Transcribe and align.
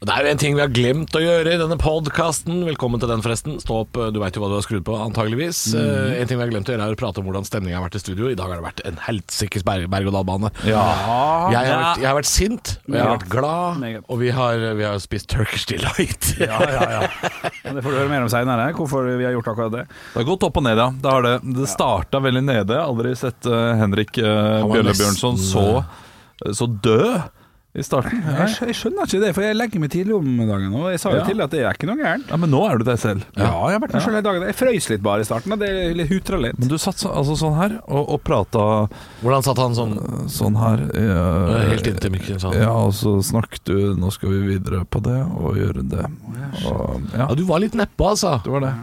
Det 0.00 0.14
er 0.16 0.24
jo 0.24 0.30
en 0.32 0.38
ting 0.40 0.54
vi 0.56 0.62
har 0.62 0.70
glemt 0.72 1.12
å 1.12 1.20
gjøre 1.20 1.50
i 1.52 1.58
denne 1.60 1.76
podkasten. 1.76 2.62
Velkommen 2.64 3.02
til 3.02 3.10
den, 3.10 3.20
forresten. 3.20 3.58
Stå 3.60 3.82
opp, 3.82 3.98
du 4.14 4.16
veit 4.22 4.32
jo 4.32 4.40
hva 4.40 4.48
du 4.48 4.54
har 4.56 4.62
skrudd 4.64 4.86
på, 4.86 4.94
antageligvis. 4.96 5.58
Eh, 5.76 6.14
en 6.16 6.28
ting 6.28 6.38
vi 6.38 6.44
har 6.46 6.48
glemt 6.48 6.70
å 6.70 6.72
gjøre, 6.72 6.86
er 6.88 6.94
å 6.96 6.98
prate 7.02 7.20
om 7.20 7.26
hvordan 7.28 7.44
stemninga 7.44 7.76
har 7.76 7.82
vært 7.84 7.98
i 7.98 8.00
studio. 8.00 8.30
I 8.32 8.36
dag 8.38 8.48
har 8.48 8.62
det 8.62 8.64
vært 8.64 8.80
en 8.88 8.96
helsikes 9.04 9.66
berg- 9.66 9.90
berg-og-dal-bane. 9.92 10.48
Ja. 10.64 10.84
Jeg, 11.52 11.68
jeg 12.00 12.08
har 12.08 12.16
vært 12.16 12.30
sint, 12.30 12.70
og 12.88 12.96
jeg 12.96 13.04
har 13.04 13.12
vært 13.12 13.26
glad, 13.34 13.84
og 14.00 14.22
vi 14.22 14.30
har, 14.38 14.64
vi 14.78 14.86
har 14.88 14.96
spist 15.04 15.28
Turkish 15.34 15.68
Delight. 15.68 16.30
Ja, 16.40 16.62
ja, 16.64 16.86
ja. 16.94 17.02
Det 17.76 17.82
får 17.84 17.92
du 17.92 17.98
høre 17.98 18.08
mer 18.08 18.24
om 18.24 18.30
seinere, 18.32 18.70
hvorfor 18.78 19.04
vi 19.10 19.26
har 19.28 19.36
gjort 19.36 19.50
akkurat 19.52 19.74
det. 19.74 19.82
Det 20.14 20.22
har 20.22 20.26
gått 20.30 20.46
opp 20.48 20.62
og 20.62 20.64
ned, 20.64 20.80
ja. 20.80 20.86
Det, 20.96 21.12
har 21.12 21.28
det. 21.28 21.34
det 21.58 21.68
starta 21.68 22.22
veldig 22.24 22.42
nede. 22.48 22.80
Aldri 22.80 23.12
sett 23.20 23.44
uh, 23.52 23.74
Henrik 23.82 24.16
uh, 24.16 24.64
Bjølle 24.64 24.96
Bjørnson 24.96 25.36
så, 25.44 25.66
så 26.56 26.70
død 26.88 27.36
i 27.70 27.84
starten. 27.86 28.18
Jeg, 28.26 28.54
jeg 28.66 28.74
skjønner 28.74 29.06
ikke 29.06 29.18
det, 29.22 29.28
for 29.36 29.44
jeg 29.46 29.54
legger 29.54 29.78
meg 29.78 29.90
tidlig 29.92 30.14
om 30.16 30.26
dagen. 30.42 30.72
Og 30.74 30.88
jeg 30.90 30.98
sa 30.98 31.12
jo 31.14 31.20
Ja. 31.20 31.26
til 31.28 31.40
at 31.44 31.52
det 31.54 31.60
er 31.62 31.76
ikke 31.76 31.86
noe 31.86 32.00
gærent. 32.00 32.26
Ja, 32.32 32.36
Men 32.42 32.50
nå 32.50 32.64
er 32.66 32.78
du 32.80 32.84
deg 32.88 32.98
selv. 32.98 33.22
Ja, 33.38 33.50
jeg 33.70 33.76
har 33.76 33.82
vært 33.84 33.92
meg 33.94 34.02
selv 34.02 34.16
hele 34.18 34.24
dagen. 34.26 34.46
Jeg 34.48 34.56
frøys 34.58 34.88
litt 34.90 35.02
bare 35.06 35.20
i 35.22 35.28
starten. 35.28 35.54
Det 35.60 35.68
er 35.70 35.94
litt 35.94 36.10
hutra 36.10 36.40
litt. 36.42 36.58
Men 36.58 36.68
du 36.72 36.74
satt 36.82 36.98
så, 36.98 37.12
altså 37.14 37.36
sånn 37.38 37.54
her 37.60 37.76
og, 37.86 38.10
og 38.16 38.22
prata 38.26 38.64
Hvordan 39.22 39.46
satt 39.46 39.62
han 39.62 39.76
sånn 39.78 39.94
sånn 40.28 40.58
her. 40.58 40.82
Jeg, 40.98 41.68
helt 41.70 41.86
inntil 41.92 42.10
mikken? 42.16 42.40
Sånn. 42.42 42.58
Ja, 42.58 42.72
og 42.74 42.90
så 42.98 43.14
snakket 43.22 43.62
du 43.70 43.94
Nå 44.00 44.10
skal 44.10 44.34
vi 44.34 44.56
videre 44.56 44.82
på 44.90 44.98
det 45.06 45.20
og 45.38 45.54
gjøre 45.60 45.86
det. 45.94 46.08
Og, 46.66 47.06
ja, 47.14 47.26
Ja, 47.28 47.34
du 47.38 47.44
var 47.46 47.62
litt 47.62 47.78
neppe, 47.78 48.02
altså. 48.02 48.40
det 48.42 48.50
var 48.50 48.66
det. 48.66 48.74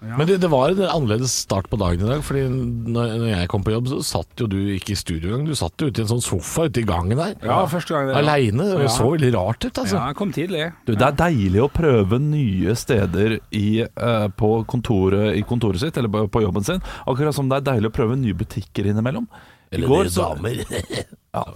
Men 0.00 0.28
det, 0.28 0.36
det 0.38 0.48
var 0.50 0.70
en 0.70 0.80
annerledes 0.84 1.32
start 1.42 1.66
på 1.70 1.78
dagen 1.80 2.04
i 2.04 2.08
dag. 2.08 2.20
Fordi 2.22 2.44
når, 2.48 3.14
når 3.18 3.30
jeg 3.32 3.48
kom 3.50 3.64
på 3.66 3.72
jobb, 3.74 3.88
så 3.90 3.98
satt 4.06 4.42
jo 4.42 4.46
du 4.50 4.56
ikke 4.76 4.94
i 4.94 4.98
studio 4.98 5.32
engang. 5.32 5.48
Du 5.50 5.58
satt 5.58 5.74
jo 5.82 5.88
ute 5.90 6.02
i 6.02 6.04
en 6.04 6.10
sånn 6.12 6.22
sofa 6.22 6.68
ute 6.68 6.82
i 6.84 6.86
gangen 6.86 7.18
der. 7.18 7.34
Ja, 7.42 7.58
første 7.70 7.96
gang 7.96 8.10
det. 8.10 8.16
Aleine. 8.20 8.68
Det 8.78 8.86
Ja. 8.86 8.94
så 8.94 9.08
veldig 9.10 9.32
rart 9.34 9.66
ut, 9.66 9.72
altså. 9.82 9.96
Ja, 9.98 10.06
jeg 10.12 10.18
kom 10.20 10.34
tidlig. 10.34 10.64
Du, 10.86 10.94
det 10.94 11.02
er 11.08 11.18
deilig 11.18 11.64
å 11.64 11.70
prøve 11.72 12.20
nye 12.22 12.76
steder 12.78 13.38
i, 13.50 13.68
uh, 13.84 14.28
på 14.38 14.52
kontoret, 14.70 15.32
i 15.34 15.42
kontoret 15.46 15.82
sitt, 15.82 15.98
eller 15.98 16.12
på, 16.14 16.26
på 16.30 16.44
jobben 16.46 16.66
sin. 16.66 16.84
Akkurat 17.10 17.34
som 17.34 17.50
det 17.50 17.58
er 17.58 17.70
deilig 17.74 17.90
å 17.90 17.96
prøve 17.98 18.18
nye 18.20 18.38
butikker 18.38 18.86
innimellom. 18.92 19.26
I 19.68 19.76
Eller 19.80 19.90
går 19.90 20.06
nye 20.06 20.14
damer. 20.14 20.62
ja. 21.38 21.48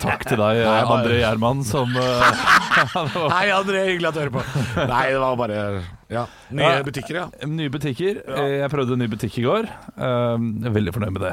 Takk 0.00 0.24
til 0.26 0.40
deg, 0.40 0.62
Nei, 0.64 0.78
André 0.90 1.18
Gjerman, 1.20 1.60
som 1.68 1.92
uh, 1.94 2.30
Hei, 3.36 3.50
André. 3.52 3.84
Hyggelig 3.92 4.08
at 4.08 4.16
du 4.16 4.22
hører 4.24 4.32
på. 4.40 4.44
Nei, 4.88 5.04
det 5.12 5.20
var 5.20 5.36
bare 5.38 5.58
ja. 6.12 6.26
nye 6.52 6.68
Ja. 6.78 6.82
butikker, 6.86 7.14
ja. 7.22 7.46
Nye 7.48 7.70
butikker. 7.72 8.22
Eh, 8.28 8.58
Jeg 8.62 8.70
prøvde 8.72 8.92
en 8.98 9.02
ny 9.04 9.08
butikk 9.12 9.38
i 9.40 9.46
går. 9.48 9.66
Eh, 9.96 10.36
Jeg 10.62 10.68
er 10.70 10.76
veldig 10.76 10.94
fornøyd 10.94 11.12
med 11.16 11.22
det. 11.28 11.32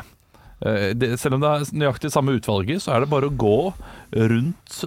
Eh, 0.59 0.93
det. 0.99 1.09
Selv 1.21 1.37
om 1.37 1.43
det 1.43 1.49
er 1.49 1.69
nøyaktig 1.79 2.09
samme 2.11 2.33
utvalget, 2.35 2.81
så 2.83 2.91
er 2.95 2.99
det 3.05 3.09
bare 3.11 3.29
å 3.29 3.35
gå 3.35 3.73
rundt 4.11 4.79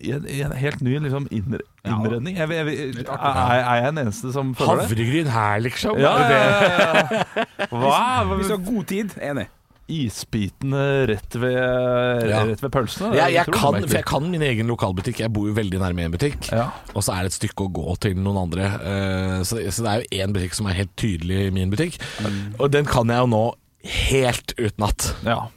i 0.00 0.12
en, 0.16 0.24
i 0.30 0.38
en 0.46 0.54
helt 0.56 0.80
ny 0.80 0.94
liksom, 1.04 1.26
innre, 1.34 1.60
innredning. 1.84 2.38
Jeg, 2.38 2.48
jeg, 2.48 2.66
jeg, 2.96 3.04
er, 3.04 3.60
er 3.60 3.82
jeg 3.82 3.90
den 3.92 4.02
eneste 4.06 4.32
som 4.32 4.54
føler 4.56 4.84
det? 4.84 4.88
Havregryn 4.88 5.28
her, 5.34 5.60
liksom. 5.66 5.98
Ja, 6.00 6.14
ja, 6.22 6.40
ja, 6.40 7.04
ja. 7.10 7.44
Hva? 7.74 8.00
Hvis 8.38 8.48
du 8.48 8.56
har 8.56 8.64
god 8.70 8.86
tid, 8.94 9.12
enig. 9.20 9.48
Isbitene 9.88 11.06
rett 11.08 11.34
ved, 11.40 12.28
Ja. 12.28 12.42
rett 12.44 12.60
ved 12.62 12.70
pølsene? 12.74 13.12
Er 13.16 13.30
Jeg, 13.32 13.46
kan, 13.52 13.80
jeg 13.88 14.04
kan 14.04 14.30
min 14.30 14.42
egen 14.42 14.66
lokalbutikk. 14.68 15.20
Jeg 15.20 15.32
bor 15.32 15.46
jo 15.48 15.54
veldig 15.56 15.80
nærme 15.80 16.04
en 16.04 16.12
butikk. 16.12 16.50
Ja. 16.52 16.70
Og 16.94 17.02
så 17.02 17.14
er 17.16 17.22
det 17.26 17.32
et 17.32 17.38
stykke 17.40 17.66
å 17.68 17.72
gå 17.72 17.96
til 18.00 18.14
noen 18.20 18.42
andre. 18.46 18.68
Eh, 18.78 19.42
Så, 19.48 19.60
så 19.72 19.82
det 19.84 19.90
er 19.92 20.02
jo 20.02 20.24
én 20.26 20.32
butikk 20.34 20.54
som 20.54 20.66
er 20.66 20.74
helt 20.74 20.94
tydelig 20.96 21.52
min 21.52 21.70
butikk. 21.70 21.98
Og 22.58 22.70
den 22.70 22.84
kan 22.84 23.08
jeg 23.08 23.18
jo 23.24 23.26
nå 23.32 23.44
helt 24.12 24.52
utenat. 24.58 25.14
Ja. 25.24 25.48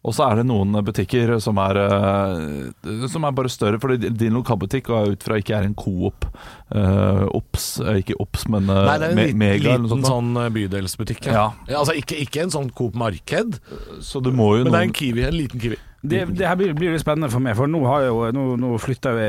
Og 0.00 0.14
så 0.16 0.24
er 0.30 0.38
det 0.40 0.46
noen 0.48 0.72
butikker 0.84 1.34
som 1.44 1.58
er, 1.60 1.76
eh, 1.76 2.94
som 3.12 3.26
er 3.28 3.34
bare 3.36 3.50
større, 3.52 3.80
fordi 3.82 4.08
din 4.08 4.32
lokalbutikk 4.38 4.88
går 4.88 5.12
ut 5.12 5.26
fra 5.26 5.36
ikke 5.36 5.58
er 5.58 5.68
en 5.68 5.76
Coop. 5.76 6.24
Uh, 6.72 7.26
Ops, 7.36 7.66
eh, 7.84 8.00
ikke 8.00 8.16
Ops, 8.22 8.46
men 8.48 8.70
uh, 8.70 8.86
Nei, 8.86 8.96
det 9.02 9.10
er 9.10 9.12
en 9.12 9.20
liten, 9.20 9.40
Mega 9.42 9.74
noe 9.74 9.82
liten 9.84 9.90
sånt. 9.92 10.08
sånn 10.08 10.40
eh, 10.40 10.48
bydelsbutikk. 10.56 11.28
Ja. 11.28 11.50
altså 11.68 11.96
ikke, 12.00 12.16
ikke 12.24 12.46
en 12.46 12.54
sånn 12.54 12.72
Coop 12.72 12.96
Marked, 12.96 13.60
Så 14.00 14.24
jo 14.24 14.32
men 14.64 14.72
det 14.72 14.80
er 14.80 14.88
en 14.88 14.96
Kiwi. 15.02 15.26
En 15.28 15.36
liten 15.36 15.60
Kiwi. 15.60 15.80
Det, 16.00 16.22
det 16.32 16.46
her 16.48 16.56
blir, 16.56 16.70
blir 16.72 16.94
litt 16.94 17.02
spennende 17.02 17.28
for 17.28 17.44
meg, 17.44 17.52
for 17.58 17.68
nå, 17.68 17.82
har 17.84 18.06
jo, 18.06 18.20
nå, 18.32 18.44
nå 18.56 18.68
flytter 18.80 19.12
vi 19.18 19.26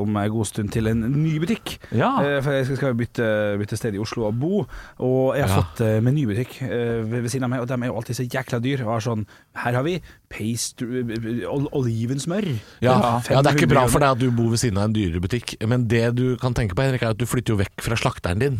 om 0.00 0.14
en 0.16 0.30
god 0.32 0.46
stund 0.48 0.70
til 0.72 0.88
en 0.88 1.02
ny 1.20 1.34
butikk. 1.42 1.74
Ja. 1.92 2.14
Eh, 2.24 2.38
For 2.40 2.56
jeg 2.56 2.64
skal, 2.78 2.94
jo 2.94 2.98
bytte, 3.02 3.26
bytte 3.60 3.76
sted 3.76 3.98
i 3.98 4.00
Oslo 4.00 4.24
og 4.30 4.38
bo, 4.40 4.62
og 5.04 5.36
jeg 5.36 5.44
har 5.44 5.52
Ja. 5.52 5.58
fått 5.60 5.82
med 6.02 6.14
ny 6.16 6.24
butikk 6.30 6.54
ved, 6.64 7.12
ved 7.26 7.28
siden 7.28 7.44
av 7.44 7.50
meg, 7.52 7.60
og 7.60 7.68
de 7.68 7.76
er 7.76 7.90
jo 7.92 7.96
alltid 8.00 8.16
så 8.16 8.24
jækla 8.24 8.62
dyr. 8.64 8.86
Og 8.86 8.94
er 8.96 9.04
sånn 9.04 9.26
Her 9.60 9.76
har 9.76 9.84
vi 9.84 9.98
paste, 10.32 10.88
ol 11.50 11.68
olivensmør. 11.76 12.48
Ja, 12.80 12.96
ja, 13.28 13.42
Det 13.42 13.52
er 13.52 13.58
ikke 13.60 13.68
bra 13.74 13.84
for 13.86 14.00
deg 14.00 14.16
at 14.16 14.18
du 14.24 14.30
bor 14.32 14.48
ved 14.54 14.58
siden 14.64 14.78
av 14.80 14.88
en 14.88 14.96
dyrere 14.96 15.20
butikk, 15.20 15.58
men 15.68 15.84
det 15.92 16.14
du 16.16 16.36
kan 16.40 16.54
tenke 16.56 16.72
på, 16.74 16.82
Henrik, 16.88 17.02
er 17.04 17.12
at 17.12 17.20
du 17.20 17.26
flytter 17.28 17.52
jo 17.54 17.60
vekk 17.60 17.84
fra 17.84 18.00
slakteren 18.00 18.40
din. 18.40 18.58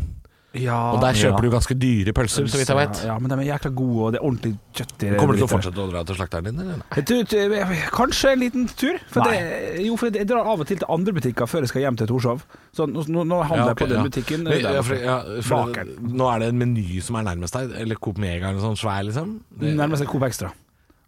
Ja, 0.54 0.76
Og 0.94 1.00
der 1.02 1.16
kjøper 1.18 1.42
ja. 1.42 1.50
du 1.50 1.54
ganske 1.56 1.74
dyre 1.74 2.12
pølser, 2.14 2.46
så 2.46 2.60
vidt 2.60 2.68
jeg 2.70 2.78
vet. 2.78 3.00
Ja, 3.08 3.16
men 3.18 3.32
de 3.32 3.38
er 3.42 3.48
jækla 3.48 3.70
gode, 3.74 4.04
og 4.06 4.12
det 4.14 4.20
er 4.20 4.26
ordentlig 4.28 4.52
kjøtt 4.78 4.94
i 4.94 5.08
det. 5.10 5.18
Kommer 5.18 5.34
du 5.34 5.40
til 5.40 5.46
å 5.48 5.50
fortsette 5.50 5.82
å 5.82 5.86
dra 5.90 6.02
til 6.06 6.18
slakteren 6.20 6.46
din, 6.46 6.60
eller? 6.62 6.84
Jeg 6.94 7.06
tror- 7.10 7.26
tror- 7.32 7.90
Kanskje 7.96 8.32
en 8.32 8.38
liten 8.44 8.68
tur. 8.70 8.98
For 9.10 9.26
det, 9.26 9.82
jo, 9.82 9.96
for 9.98 10.10
jeg 10.14 10.28
drar 10.30 10.46
av 10.46 10.60
og 10.62 10.66
til 10.70 10.78
til 10.78 10.86
andre 10.88 11.12
butikker 11.16 11.50
før 11.50 11.66
jeg 11.66 11.72
skal 11.72 11.82
hjem 11.82 11.98
til 11.98 12.06
Torshov. 12.06 12.44
Så 12.74 12.86
nå, 12.86 13.02
nå, 13.08 13.42
handler 13.42 13.72
jeg 13.72 13.76
ok, 13.76 13.82
på 13.82 13.88
den 13.90 13.98
ja. 13.98 14.04
butikken. 14.08 14.44
Men, 14.44 14.62
der 14.62 14.74
ja, 14.78 14.82
for, 14.82 14.94
ja, 14.94 15.18
for. 15.42 15.74
Nå 16.00 16.28
er 16.30 16.38
det 16.44 16.48
en 16.54 16.58
meny 16.58 17.00
som 17.02 17.16
er 17.16 17.26
nærmest 17.26 17.58
deg, 17.58 17.74
eller 17.82 17.96
Coop 17.96 18.18
Mega 18.18 18.50
eller 18.50 18.62
sånn 18.62 18.78
svær, 18.78 19.02
liksom? 19.08 19.40
Det, 19.58 19.74
nærmest 19.74 20.02
er 20.06 20.10
Coop 20.10 20.22
Extra. 20.22 20.52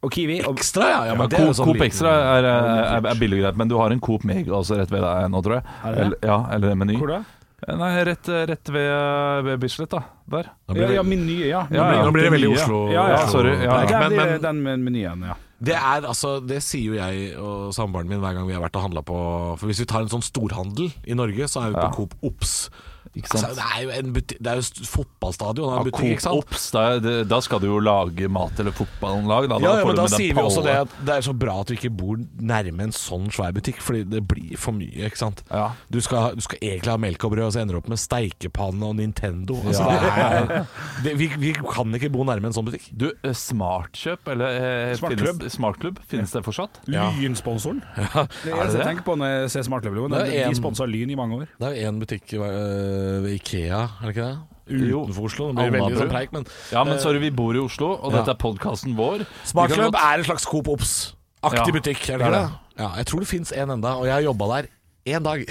Og 0.02 0.12
Kiwi. 0.12 0.40
Og, 0.46 0.58
Ekstra, 0.58 0.90
ja. 0.90 0.98
ja, 1.10 1.14
men 1.14 1.30
Ja, 1.30 1.38
er 1.38 1.46
Coop, 1.46 1.56
sånn 1.56 1.70
Coop 1.70 1.82
Extra 1.86 2.12
er, 2.36 2.44
er, 2.50 3.06
er 3.10 3.18
billig 3.18 3.40
greit, 3.42 3.56
men 3.56 3.70
du 3.70 3.76
har 3.78 3.90
en 3.94 4.00
Coop 4.00 4.26
Mega 4.28 4.52
også 4.58 4.78
rett 4.78 4.90
ved 4.90 5.02
deg 5.02 5.30
nå, 5.32 5.42
tror 5.42 5.58
jeg. 5.58 5.64
Er 5.82 5.86
det 5.86 5.96
det? 5.96 6.04
Eller, 6.06 6.18
ja, 6.30 6.38
eller 6.56 6.74
en 6.74 6.78
Meny. 6.82 6.98
hvor 7.00 7.14
da? 7.14 7.22
Nei, 7.66 8.04
rett, 8.04 8.28
rett 8.50 8.68
ved, 8.68 9.44
ved 9.46 9.60
Bislett, 9.62 9.90
da. 9.90 10.02
Der. 10.28 10.50
Nå 10.68 10.74
blir 10.76 10.82
Ja, 10.82 10.88
det- 10.88 10.96
ja, 10.98 11.02
min 11.02 11.22
nye, 11.26 11.46
ja. 11.48 11.62
Ja, 11.72 11.86
ja. 11.94 12.02
Nå 12.04 12.12
blir 12.12 12.26
det 12.28 12.32
veldig. 12.34 12.50
Oslo. 12.52 12.80
Ja, 12.92 13.06
ja, 13.14 13.26
sorry, 13.32 13.54
ja. 13.64 13.78
ja. 13.88 14.00
Men, 14.08 14.16
men 14.16 14.40
den 14.42 14.62
med 14.62 14.78
menyen, 14.84 15.22
ja. 15.24 15.34
det 15.58 15.74
er 15.74 16.04
altså 16.04 16.34
Det 16.46 16.58
sier 16.62 16.90
jo 16.92 16.98
jeg 16.98 17.30
og 17.40 17.72
samboeren 17.72 18.08
min 18.10 18.20
hver 18.20 18.34
gang 18.36 18.46
vi 18.46 18.52
har 18.52 18.60
vært 18.60 18.76
og 18.76 18.82
handla 18.90 19.02
på 19.02 19.16
For 19.56 19.66
hvis 19.70 19.80
vi 19.80 19.86
tar 19.88 20.04
en 20.04 20.12
sånn 20.12 20.22
storhandel 20.22 20.92
i 21.08 21.16
Norge, 21.16 21.48
så 21.48 21.62
er 21.64 21.72
vi 21.72 21.78
på 21.80 21.86
Ja. 21.88 21.94
Coop 21.96 22.14
Ops. 22.22 22.68
Ikke 23.14 23.30
Altså, 23.36 23.54
det 23.54 23.64
er 23.76 23.82
jo 23.84 23.90
en 23.96 24.12
buti- 24.16 24.38
Det 24.40 24.46
er 24.52 24.56
jo 24.60 24.86
fotballstadion 24.90 25.66
det 25.66 25.76
er 25.76 25.78
en 25.78 25.90
butikk, 25.90 26.10
ikke 26.16 26.24
sant? 26.26 26.36
Ops, 26.42 26.70
da, 26.74 27.22
da 27.24 27.40
skal 27.44 27.60
du 27.62 27.66
jo 27.68 27.78
lage 27.80 28.28
mat 28.32 28.58
eller 28.60 28.72
fotballag. 28.76 29.48
Da, 29.52 29.58
Ja, 29.62 29.76
ja, 29.78 29.84
men 29.86 29.96
da 29.96 30.06
sier 30.10 30.34
vi 30.34 30.42
også 30.42 30.62
det 30.66 30.74
at 30.82 30.88
det 31.06 31.14
er 31.16 31.20
så 31.26 31.34
bra 31.36 31.60
at 31.60 31.70
du 31.70 31.74
ikke 31.76 31.90
bor 31.96 32.16
nærme 32.40 32.82
en 32.88 32.92
sånn 32.96 33.28
svær 33.32 33.52
butikk, 33.56 33.78
fordi 33.84 34.04
det 34.10 34.22
blir 34.28 34.56
for 34.58 34.72
mye, 34.76 35.06
ikke 35.08 35.16
sant. 35.20 35.42
Ja. 35.50 35.70
Du 35.90 36.00
skal, 36.04 36.34
du 36.36 36.42
skal 36.44 36.58
egentlig 36.60 36.90
ha 36.92 36.96
melk 37.00 37.24
og 37.24 37.32
brød, 37.36 37.46
og 37.46 37.52
så 37.56 37.60
ender 37.62 37.76
du 37.76 37.80
opp 37.82 37.88
med 37.92 37.98
steikepanne 38.02 38.82
og 38.90 38.96
Nintendo. 39.00 39.56
Altså, 39.64 39.86
Ja. 39.86 40.00
det 40.00 40.56
er, 40.56 40.66
det, 41.04 41.14
vi, 41.18 41.28
vi 41.38 41.52
kan 41.54 41.92
ikke 41.96 42.10
bo 42.12 42.24
nærme 42.28 42.50
en 42.50 42.56
sånn 42.56 42.66
butikk. 42.68 42.88
Du, 42.96 43.08
eh, 43.22 43.32
Smartkjøp, 43.36 44.28
eller 44.34 44.60
eh, 44.90 44.94
Smartklubb. 44.98 45.40
finnes- 45.42 45.56
Smartklubb, 45.56 45.98
finnes 46.10 46.32
det 46.32 46.42
fortsatt? 46.44 46.80
Ja. 46.92 47.10
Lynsponsoren. 47.20 47.82
Det 47.96 48.52
er 48.52 48.66
det 48.66 48.78
jeg 48.80 48.86
tenker 48.90 49.04
på 49.06 49.16
når 49.20 49.32
jeg 49.42 49.50
ser 49.56 49.66
Smartklubb-logoen. 49.70 50.16
De 50.26 50.54
sponsa 50.58 50.86
Lyn 50.88 51.10
i 51.10 51.18
mange 51.18 51.40
år. 51.42 51.46
Det 51.60 51.70
er 51.72 51.88
én 51.90 51.98
butikk 52.02 52.34
øh, 52.36 52.95
ved 53.24 53.32
Ikea, 53.38 53.80
er 54.00 54.10
det 54.10 54.14
ikke 54.16 54.28
det? 54.28 54.36
Utenfor 54.66 55.28
Oslo. 55.28 55.48
Det 55.52 55.56
blir 55.60 55.70
veldig 55.76 55.84
Alnabru. 55.86 56.00
sånn 56.02 56.10
preik, 56.10 56.32
men 56.34 56.46
Ja, 56.74 56.82
men 56.82 56.96
eh, 56.96 57.02
sorry, 57.02 57.20
vi 57.22 57.30
bor 57.30 57.54
i 57.54 57.60
Oslo, 57.62 57.92
og 58.00 58.14
dette 58.16 58.32
er 58.34 58.40
podkasten 58.40 58.96
vår. 58.98 59.22
Smartklubb 59.46 59.92
godt... 59.92 60.02
er 60.02 60.22
en 60.22 60.26
slags 60.26 60.46
Coop 60.50 60.70
Ops-aktig 60.74 61.62
Ja, 61.70 61.76
butikk, 61.76 62.02
er 62.10 62.18
det 62.18 62.26
det 62.26 62.32
ikke 62.32 62.40
det? 62.40 62.80
Ja, 62.82 62.88
jeg 62.98 63.06
tror 63.12 63.22
det 63.22 63.28
fins 63.30 63.52
en 63.54 63.70
enda, 63.76 63.94
og 64.00 64.08
jeg 64.08 64.16
har 64.18 64.24
jobba 64.26 64.48
der 64.56 64.70
én 65.06 65.22
dag. 65.22 65.46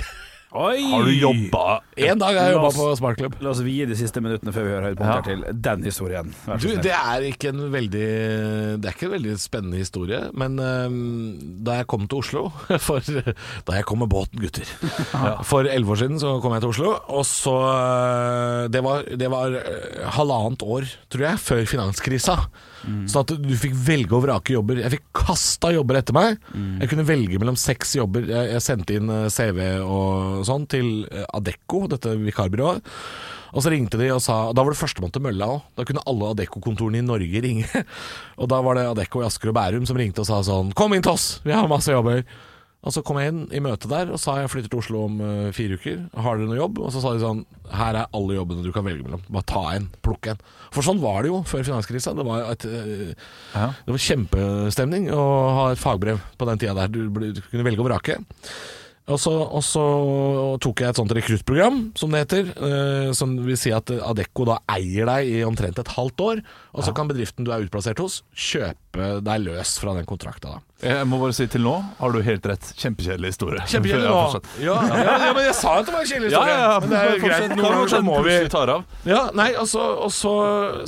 Oi! 0.56 0.84
Har 0.88 1.04
du 1.04 1.12
jobba 1.12 1.64
En 2.00 2.20
dag 2.22 2.36
har 2.38 2.46
jeg 2.48 2.54
jobba 2.56 2.70
på 2.76 2.84
Smartklubb. 3.00 3.34
La 3.44 3.50
oss 3.52 3.60
vie 3.66 3.88
de 3.90 3.96
siste 3.98 4.22
minuttene 4.24 4.54
før 4.56 4.64
vi 4.68 4.72
hører 4.72 4.86
høydepunkter 4.90 5.16
Ja. 5.16 5.24
til 5.26 5.62
den 5.66 5.84
historien. 5.88 6.30
Du, 6.62 6.68
det 6.86 6.94
er 6.96 7.26
ikke 7.28 7.50
en 7.52 7.64
veldig 7.74 8.04
Det 8.80 8.88
er 8.88 8.94
ikke 8.96 9.10
en 9.10 9.16
veldig 9.18 9.36
spennende 9.42 9.82
historie, 9.82 10.22
men 10.38 10.56
um, 10.62 11.00
da 11.66 11.80
jeg 11.82 11.88
kom 11.92 12.06
til 12.08 12.22
Oslo 12.22 12.44
For 12.88 13.02
da 13.04 13.76
jeg 13.80 13.88
kom 13.90 14.00
med 14.06 14.12
båten, 14.14 14.40
gutter 14.44 14.70
For 15.50 15.68
elleve 15.68 15.96
år 15.96 16.02
siden 16.06 16.22
så 16.24 16.36
kom 16.44 16.56
jeg 16.56 16.64
til 16.64 16.72
Oslo, 16.76 16.94
og 17.18 17.26
så 17.28 17.56
øh, 17.66 18.70
Det 18.72 18.84
var, 18.86 19.04
det 19.26 19.32
var 19.34 19.58
øh, 19.60 20.08
halvannet 20.16 20.64
år, 20.64 20.88
tror 21.12 21.26
jeg, 21.30 21.40
før 21.42 21.66
finanskrisa. 21.68 22.38
Sånn 22.86 23.24
at 23.24 23.32
du 23.42 23.54
fikk 23.58 23.74
velge 23.88 24.14
og 24.14 24.22
vrake 24.28 24.54
jobber. 24.54 24.78
Jeg 24.84 24.92
fikk 24.94 25.06
kasta 25.18 25.72
jobber 25.74 25.98
etter 25.98 26.14
meg. 26.14 26.36
Jeg 26.54 26.90
kunne 26.92 27.06
velge 27.08 27.40
mellom 27.42 27.56
seks 27.58 27.96
jobber. 27.98 28.28
Jeg, 28.30 28.52
jeg 28.54 28.62
sendte 28.62 28.98
inn 29.00 29.10
øh, 29.10 29.26
CV 29.34 29.58
og 29.82 30.35
sånn 30.44 30.66
til 30.68 31.06
øh, 31.08 31.26
Adecco, 31.38 31.86
dette 31.92 32.16
vikarbyrået. 32.20 32.84
Og 33.56 33.64
så 33.64 33.72
ringte 33.72 33.96
de 33.96 34.10
og 34.12 34.20
sa 34.20 34.50
Da 34.52 34.66
var 34.66 34.74
det 34.74 34.80
førstemann 34.82 35.14
til 35.16 35.24
mølla 35.24 35.48
òg. 35.54 35.62
Da 35.78 35.86
kunne 35.88 36.04
alle 36.12 36.34
Adecco-kontorene 36.34 37.00
i 37.00 37.06
Norge 37.08 37.40
ringe. 37.46 37.70
Og 38.42 38.50
da 38.52 38.60
var 38.66 38.76
det 38.76 38.84
Adecco 38.90 39.22
i 39.24 39.28
Asker 39.30 39.54
og 39.54 39.56
Bærum 39.56 39.86
som 39.88 39.96
ringte 39.96 40.26
og 40.26 40.28
sa 40.28 40.42
sånn 40.44 40.74
Kom 40.76 40.92
inn 40.98 41.06
til 41.06 41.14
oss, 41.16 41.40
vi 41.46 41.56
har 41.56 41.70
masse 41.72 41.94
jobber. 41.94 42.26
Og 42.86 42.94
så 42.94 43.02
kom 43.02 43.18
jeg 43.18 43.32
inn 43.32 43.46
i 43.56 43.62
møtet 43.64 43.88
der 43.90 44.12
og 44.14 44.20
sa 44.22 44.36
jeg 44.38 44.52
flytter 44.54 44.70
til 44.70 44.78
Oslo 44.84 45.06
om 45.08 45.16
eh, 45.24 45.48
fire 45.56 45.80
uker. 45.80 46.04
Har 46.22 46.38
dere 46.38 46.52
noe 46.52 46.60
jobb? 46.60 46.84
Og 46.86 46.92
så 46.94 47.00
sa 47.02 47.16
de 47.16 47.24
sånn 47.24 47.40
Her 47.74 47.98
er 48.04 48.12
alle 48.14 48.36
jobbene 48.36 48.62
du 48.62 48.70
kan 48.76 48.86
velge 48.86 49.08
mellom. 49.08 49.24
Bare 49.34 49.48
ta 49.50 49.64
en. 49.74 49.88
Plukk 50.06 50.30
en. 50.36 50.44
For 50.76 50.86
sånn 50.86 51.00
var 51.02 51.24
det 51.26 51.32
jo 51.32 51.40
før 51.50 51.64
finanskrisa. 51.66 52.14
Det 52.20 52.28
var, 52.28 52.44
et, 52.52 52.68
eh, 52.70 53.16
Ja. 53.56 53.72
det 53.88 53.96
var 53.96 54.04
kjempestemning 54.06 55.08
å 55.16 55.24
ha 55.58 55.66
et 55.72 55.82
fagbrev 55.82 56.20
på 56.38 56.46
den 56.52 56.62
tida 56.62 56.76
der. 56.84 56.92
Du, 56.94 57.08
du 57.10 57.42
kunne 57.48 57.66
velge 57.66 57.82
og 57.82 57.90
vrake. 57.90 58.20
Og 59.06 59.20
så, 59.22 59.30
og 59.30 59.62
så 59.62 59.82
tok 60.66 60.82
jeg 60.82 60.90
et 60.90 60.98
sånt 60.98 61.12
rekruttprogram, 61.14 61.76
som 61.94 62.10
det 62.10 62.24
heter. 62.24 62.48
eh, 62.58 63.12
som 63.14 63.36
vil 63.46 63.58
si 63.60 63.70
at 63.70 63.92
Adecco 64.02 64.48
da 64.50 64.56
eier 64.74 65.06
deg 65.06 65.28
i 65.30 65.44
omtrent 65.46 65.78
et 65.78 65.92
halvt 65.94 66.24
år. 66.26 66.42
Og 66.74 66.82
så 66.88 66.94
kan 66.98 67.06
bedriften 67.12 67.46
du 67.46 67.52
er 67.54 67.62
utplassert 67.68 68.02
hos, 68.02 68.24
kjøpe 68.34 69.22
deg 69.22 69.44
løs 69.46 69.76
fra 69.78 69.94
den 69.94 70.08
kontrakta. 70.10 70.56
da. 70.56 70.64
Jeg 70.90 71.06
må 71.08 71.20
bare 71.22 71.36
si 71.38 71.46
til 71.54 71.62
nå 71.62 71.76
har 72.00 72.12
du 72.12 72.20
helt 72.26 72.50
rett. 72.50 72.72
Kjempekjedelig 72.82 73.30
historie. 73.36 73.62
Kjempekjedelig 73.70 74.10
nå. 74.10 74.42
Ja, 74.66 74.80
ja, 74.90 75.06
ja, 75.28 75.30
men 75.38 75.46
jeg 75.52 75.56
sa 75.62 75.76
at 75.80 75.86
det 75.86 75.94
var 75.94 76.02
en 76.02 76.10
kjedelig 76.10 76.32
Ja, 76.34 76.42
historie. 76.42 76.58
ja, 76.58 76.66
ja, 76.74 76.80
men 76.80 76.90
det 76.90 76.98
er 76.98 77.14
jo 77.14 77.22
greit. 77.28 77.56
Noen 77.56 77.70
ganger 77.70 77.94
så 77.94 78.02
må 78.10 78.18
vi 78.26 78.40
tar 78.58 78.74
av. 78.74 78.84
Ja, 79.06 79.22
nei, 79.38 79.52
og 79.62 79.70
så, 79.70 79.86
og 80.08 80.12
så 80.18 80.34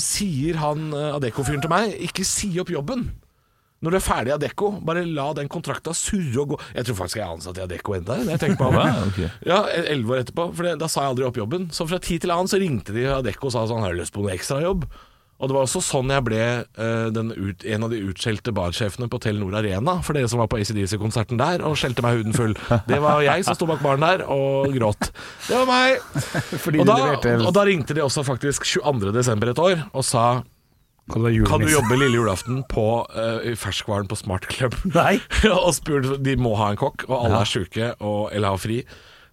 sier 0.01 0.57
han 0.65 0.89
eh, 0.89 1.13
Adecco-fyren 1.21 1.61
til 1.61 1.69
meg 1.71 1.93
Ikke 2.09 2.25
si 2.25 2.49
opp 2.59 2.73
jobben 2.73 3.11
Når 3.83 3.93
du 3.93 3.97
er 3.99 4.03
ferdig 4.03 4.31
i 4.31 4.35
Adecco 4.37 4.71
Bare 4.85 5.03
la 5.05 5.27
den 5.37 5.49
kontrakta 5.51 5.93
surre 5.97 6.43
og 6.43 6.53
gå 6.53 6.61
Jeg 6.73 6.87
tror 6.87 6.97
faktisk 7.03 7.19
jeg 7.19 7.25
er 7.27 7.35
ansatt 7.35 7.59
i 7.59 7.65
Adecco 7.65 7.93
enda 7.97 8.17
jeg 8.25 8.41
tenker 8.41 8.57
på 8.61 8.71
det. 8.73 9.27
Ja. 9.45 9.59
11 9.83 10.15
år 10.15 10.23
etterpå 10.23 10.47
For 10.57 10.65
det, 10.65 10.77
da 10.81 10.89
sa 10.91 11.05
jeg 11.05 11.13
aldri 11.15 11.27
opp 11.29 11.37
jobben 11.37 11.69
Så 11.75 11.85
fra 11.89 12.01
tid 12.01 12.25
til 12.25 12.33
annen 12.33 12.49
så 12.49 12.61
ringte 12.61 12.95
de 12.95 13.05
Adecco 13.19 13.51
og 13.51 13.53
sa 13.53 13.67
sånn 13.69 13.85
Har 13.85 13.93
du 13.93 14.01
lyst 14.01 14.15
på 14.15 14.25
noe 14.25 14.33
ekstra 14.33 14.63
jobb? 14.65 14.87
Og 15.37 15.49
det 15.49 15.53
var 15.53 15.67
også 15.67 15.81
sånn 15.85 16.09
jeg 16.09 16.23
ble 16.25 16.39
uh, 16.65 17.09
den 17.13 17.29
ut, 17.35 17.61
en 17.69 17.85
av 17.85 17.91
de 17.93 17.99
utskjelte 18.09 18.53
barsjefene 18.57 19.05
på 19.11 19.19
Telenor 19.21 19.59
Arena, 19.59 19.99
for 20.01 20.17
dere 20.17 20.29
som 20.31 20.41
var 20.41 20.49
på 20.49 20.57
ACDC-konserten 20.57 21.37
der 21.37 21.61
og 21.61 21.77
skjelte 21.77 22.01
meg 22.01 22.17
huden 22.17 22.33
full. 22.33 22.55
Det 22.89 22.97
var 23.03 23.21
jeg 23.21 23.45
som 23.45 23.57
sto 23.57 23.67
bak 23.69 23.83
baren 23.85 24.01
der 24.01 24.25
og 24.25 24.73
gråt. 24.73 25.11
Det 25.45 25.59
var 25.59 25.69
meg! 25.69 26.01
Og 26.81 26.89
da, 26.89 26.97
og 27.37 27.53
da 27.53 27.63
ringte 27.67 27.93
de 27.93 28.01
også 28.03 28.23
faktisk 28.25 28.65
22. 28.65 29.11
desember 29.13 29.51
et 29.51 29.61
år 29.61 29.85
og 29.93 30.03
sa 30.05 30.25
Kan 31.07 31.23
du, 31.23 31.45
Kan 31.47 31.63
du 31.63 31.69
jobbe 31.71 31.95
lille 31.95 32.19
julaften 32.19 32.63
på 32.67 32.85
uh, 33.15 33.53
ferskvaren 33.55 34.09
på 34.11 34.17
Smart 34.19 34.47
Club? 34.51 34.75
Nei. 34.91 35.17
og 35.65 35.71
spurt, 35.77 36.09
De 36.23 36.35
må 36.39 36.55
ha 36.59 36.73
en 36.73 36.79
kokk, 36.79 37.07
og 37.07 37.15
alle 37.21 37.43
er 37.45 37.51
sjuke 37.51 37.93
og, 37.97 38.27
eller 38.35 38.55
har 38.55 38.59
fri. 38.61 38.81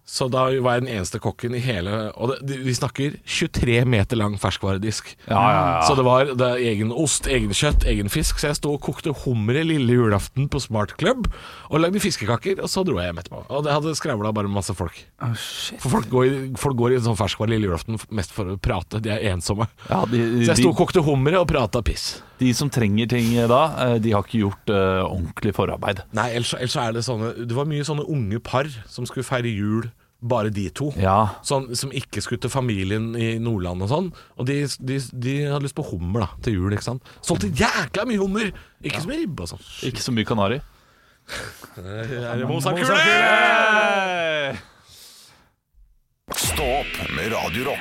Så 0.05 0.27
da 0.29 0.43
var 0.61 0.77
jeg 0.77 0.83
den 0.85 0.91
eneste 0.99 1.17
kokken 1.17 1.55
i 1.57 1.61
hele 1.65 2.11
Og 2.13 2.35
det, 2.45 2.59
vi 2.61 2.73
snakker 2.77 3.15
23 3.25 3.79
meter 3.89 4.19
lang 4.19 4.35
ferskvaredisk. 4.37 5.09
Ja, 5.25 5.33
ja, 5.33 5.63
ja. 5.65 5.79
Så 5.87 5.95
det 5.97 6.05
var 6.05 6.29
det 6.37 6.49
egen 6.61 6.93
ost, 6.93 7.25
egen 7.25 7.49
kjøtt, 7.57 7.87
egen 7.89 8.11
fisk. 8.13 8.37
Så 8.37 8.51
jeg 8.51 8.59
sto 8.59 8.75
og 8.75 8.83
kokte 8.85 9.15
hummer 9.23 9.57
lille 9.65 9.97
julaften 9.97 10.45
på 10.51 10.61
Smart 10.61 10.93
Club 11.01 11.25
og 11.71 11.81
lagde 11.81 12.01
fiskekaker. 12.03 12.61
Og 12.61 12.69
så 12.69 12.85
dro 12.85 12.99
jeg 13.01 13.09
hjem 13.09 13.23
etterpå. 13.23 13.41
Og 13.49 13.65
det 13.65 13.73
hadde 13.73 13.95
skravla 13.97 14.33
bare 14.35 14.51
med 14.51 14.59
masse 14.59 14.77
folk. 14.77 15.01
For 15.81 15.89
folk 15.97 16.11
går, 16.13 16.25
i, 16.29 16.45
folk 16.61 16.77
går 16.79 16.95
i 16.99 17.01
sånn 17.01 17.17
ferskvare 17.17 17.55
lille 17.55 17.71
julaften 17.71 17.97
mest 18.13 18.35
for 18.35 18.53
å 18.53 18.59
prate. 18.61 19.01
De 19.01 19.09
er 19.15 19.25
ensomme. 19.33 19.65
Ja, 19.89 20.03
de, 20.11 20.21
Så 20.45 20.53
jeg 20.53 20.61
sto 20.61 20.75
og 20.75 20.79
kokte 20.85 21.01
hummer 21.05 21.41
og 21.41 21.49
prata 21.49 21.81
piss. 21.85 22.19
De 22.39 22.53
som 22.57 22.69
trenger 22.73 23.07
ting 23.11 23.29
da, 23.49 23.61
eh, 23.85 23.97
de 24.03 24.11
har 24.15 24.25
ikke 24.25 24.41
gjort 24.41 24.71
uh, 24.73 25.03
ordentlig 25.07 25.53
forarbeid. 25.55 26.01
Nei, 26.17 26.29
ellers, 26.35 26.53
ellers 26.57 26.75
er 26.81 26.95
det 26.97 27.05
sånne 27.07 27.29
Det 27.47 27.55
var 27.55 27.69
mye 27.69 27.85
sånne 27.87 28.07
unge 28.11 28.41
par 28.43 28.67
som 28.91 29.07
skulle 29.07 29.27
feire 29.27 29.51
jul, 29.51 29.87
bare 30.25 30.49
de 30.49 30.69
to. 30.73 30.89
Ja, 30.97 31.35
Sånn, 31.45 31.67
som 31.77 31.91
ikke 31.93 32.21
skulle 32.23 32.41
til 32.41 32.49
familien 32.49 33.11
i 33.19 33.35
Nordland 33.41 33.83
og 33.85 33.91
sånn. 33.91 34.07
Og 34.39 34.47
de, 34.49 34.61
de, 34.79 34.99
de 35.13 35.35
hadde 35.51 35.67
lyst 35.67 35.77
på 35.77 35.85
hummer 35.91 36.25
da 36.25 36.29
til 36.45 36.57
jul, 36.57 36.73
ikke 36.73 36.87
sant. 36.87 37.11
Solgte 37.25 37.51
jækla 37.53 38.07
mye 38.09 38.21
hummer! 38.21 38.49
Ikke 38.85 39.03
så 39.03 39.11
mye 39.11 39.21
ribbe 39.21 39.45
og 39.45 39.53
sånn. 39.53 39.67
ikke 39.91 40.03
så 40.03 40.15
mye 40.15 40.27
kanari. 40.27 40.61
Er 41.77 42.37
det 42.41 42.49
Mozart-kule? 42.49 42.99
Stå 46.35 46.67
opp 46.81 47.01
med 47.15 47.33
Radio 47.35 47.75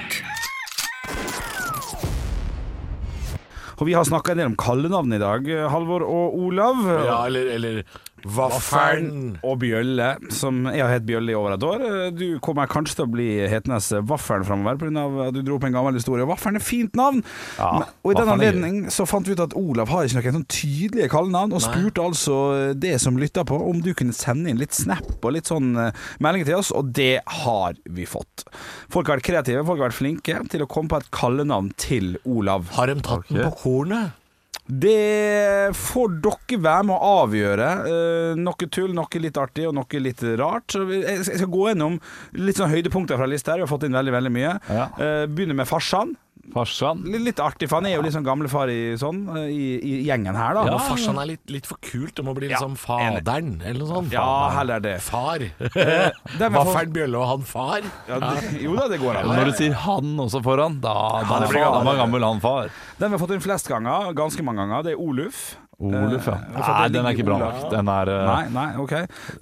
Og 3.75 3.89
vi 3.89 3.95
har 3.97 4.07
snakka 4.07 4.35
en 4.35 4.41
del 4.43 4.51
om 4.53 4.59
kallenavn 4.61 5.17
i 5.17 5.21
dag, 5.23 5.49
Halvor 5.73 6.05
og 6.07 6.37
Olav. 6.47 6.83
Ja, 6.87 7.19
eller, 7.27 7.49
eller 7.57 7.81
Vaffelen. 8.25 9.37
Og 9.45 9.59
Bjølle, 9.63 10.15
som 10.33 10.65
jeg 10.71 10.83
har 10.83 10.93
hett 10.95 11.07
Bjølle 11.09 11.33
i 11.35 11.37
over 11.39 11.57
et 11.57 11.67
år. 11.67 11.85
Du 12.17 12.39
kommer 12.45 12.71
kanskje 12.71 12.99
til 13.01 13.07
å 13.07 13.13
bli 13.13 13.29
hetende 13.51 13.81
Vaffelen 14.09 14.47
framover 14.49 14.81
pga. 14.81 15.05
at 15.29 15.37
du 15.37 15.43
dro 15.43 15.59
opp 15.59 15.67
en 15.69 15.77
gammel 15.77 15.99
historie. 15.99 16.27
Vaffelen 16.29 16.61
er 16.61 16.65
fint 16.65 16.95
navn, 16.97 17.23
Ja, 17.59 17.71
Men, 17.79 17.89
og 18.03 18.13
i 18.13 18.19
den 18.19 18.33
anledning 18.33 18.79
så 18.93 19.07
fant 19.09 19.29
vi 19.29 19.37
ut 19.37 19.43
at 19.45 19.55
Olav 19.59 19.89
har 19.93 20.05
ikke 20.07 20.23
noen 20.23 20.41
sånn 20.41 20.49
tydelige 20.51 21.11
kallenavn, 21.13 21.53
og 21.55 21.63
spurte 21.65 22.03
altså 22.03 22.39
det 22.75 22.97
som 23.03 23.19
lytta 23.21 23.45
på 23.47 23.59
om 23.71 23.81
du 23.85 23.93
kunne 23.97 24.17
sende 24.17 24.51
inn 24.51 24.61
litt 24.61 24.75
snap 24.77 25.05
og 25.25 25.35
litt 25.37 25.51
sånn 25.51 25.75
eh, 25.81 25.93
meldinger 26.25 26.53
til 26.53 26.61
oss, 26.61 26.73
og 26.75 26.93
det 26.97 27.21
har 27.45 27.79
vi 27.85 28.07
fått. 28.09 28.47
Folk 28.93 29.09
har 29.09 29.19
vært 29.19 29.29
kreative, 29.29 29.65
folk 29.67 29.81
har 29.81 29.91
vært 29.91 30.01
flinke 30.01 30.41
til 30.53 30.65
å 30.65 30.71
komme 30.71 30.93
på 30.93 31.01
et 31.01 31.11
kallenavn 31.15 31.73
til 31.81 32.17
Olav. 32.25 32.71
Har 32.77 32.91
de 32.91 33.01
tatt 33.05 33.29
den 33.31 33.45
på 33.45 33.57
kornet? 33.65 34.24
Det 34.67 35.77
får 35.77 36.15
dere 36.25 36.59
være 36.65 36.87
med 36.89 36.97
å 36.97 37.13
avgjøre. 37.25 37.69
Eh, 37.85 38.39
noe 38.41 38.69
tull, 38.73 38.95
noe 38.97 39.21
litt 39.21 39.37
artig 39.37 39.67
og 39.69 39.75
noe 39.77 40.01
litt 40.01 40.23
rart. 40.41 40.77
Jeg 40.79 41.27
skal 41.27 41.51
gå 41.53 41.67
gjennom 41.69 41.99
litt 42.41 42.61
sånn 42.61 42.73
høydepunkter 42.73 43.21
fra 43.21 43.29
lista 43.29 43.53
her. 43.53 43.61
Vi 43.61 43.67
har 43.67 43.73
fått 43.75 43.85
inn 43.89 43.99
veldig 43.99 44.15
veldig 44.15 44.33
mye. 44.33 44.55
Ja. 44.73 44.87
Eh, 44.97 45.25
begynner 45.29 45.61
med 45.61 45.69
farsan. 45.69 46.15
Farsan. 46.53 47.01
Litt, 47.09 47.23
litt 47.25 47.41
artig, 47.43 47.69
for 47.71 47.81
han 47.81 47.89
er 47.89 47.97
jo 47.97 48.03
litt 48.05 48.15
sånn 48.15 48.27
gamlefar 48.27 48.71
i, 48.73 48.95
sånn, 49.01 49.23
i, 49.49 49.79
i 49.81 49.93
gjengen 50.09 50.37
her, 50.37 50.59
da. 50.59 50.65
Ja, 50.69 50.77
farsan 50.83 51.19
er 51.23 51.31
litt, 51.33 51.43
litt 51.53 51.69
for 51.69 51.81
kult. 51.83 52.13
Det 52.19 52.25
må 52.27 52.35
bli 52.37 52.51
liksom 52.51 52.77
faderen, 52.81 53.57
eller 53.63 53.81
noe 53.81 53.91
sånt. 53.91 54.13
Ja, 54.15 54.27
heller 54.59 54.85
det. 54.85 54.99
Far. 55.05 55.47
Vaffelen, 56.55 56.95
Bjølle 56.95 57.21
og 57.21 57.29
han 57.33 57.49
far. 57.49 57.89
Ja, 58.11 58.21
det, 58.21 58.63
jo 58.63 58.77
da, 58.77 58.87
det 58.93 59.01
går 59.03 59.23
an. 59.23 59.33
Når 59.33 59.51
du 59.51 59.59
sier 59.59 59.77
han 59.87 60.15
også 60.27 60.43
foran, 60.45 60.79
da, 60.85 60.95
da, 61.25 61.41
da, 61.45 61.51
gammel. 61.51 61.91
var 61.91 62.01
gammel 62.05 62.29
han 62.29 62.43
far. 62.45 62.73
Den 63.01 63.13
vi 63.13 63.17
har 63.17 63.25
fått 63.25 63.37
inn 63.39 63.45
flest 63.45 63.71
ganger, 63.71 64.13
ganske 64.17 64.47
mange 64.47 64.65
ganger, 64.65 64.87
det 64.87 64.95
er 64.97 65.03
Oluf. 65.03 65.55
Oluf, 65.91 66.27
ja. 66.31 66.37
Eh, 66.55 66.69
Nei, 66.69 66.89
den 66.95 67.07
er 67.07 67.17
ikke 67.17 67.27
bra 67.29 67.39
nok. 67.41 67.65
Den 67.73 67.91
er 67.93 68.11
uh... 68.11 68.21
Nei, 68.29 68.45
nei, 68.55 68.67
ok. 68.81 68.95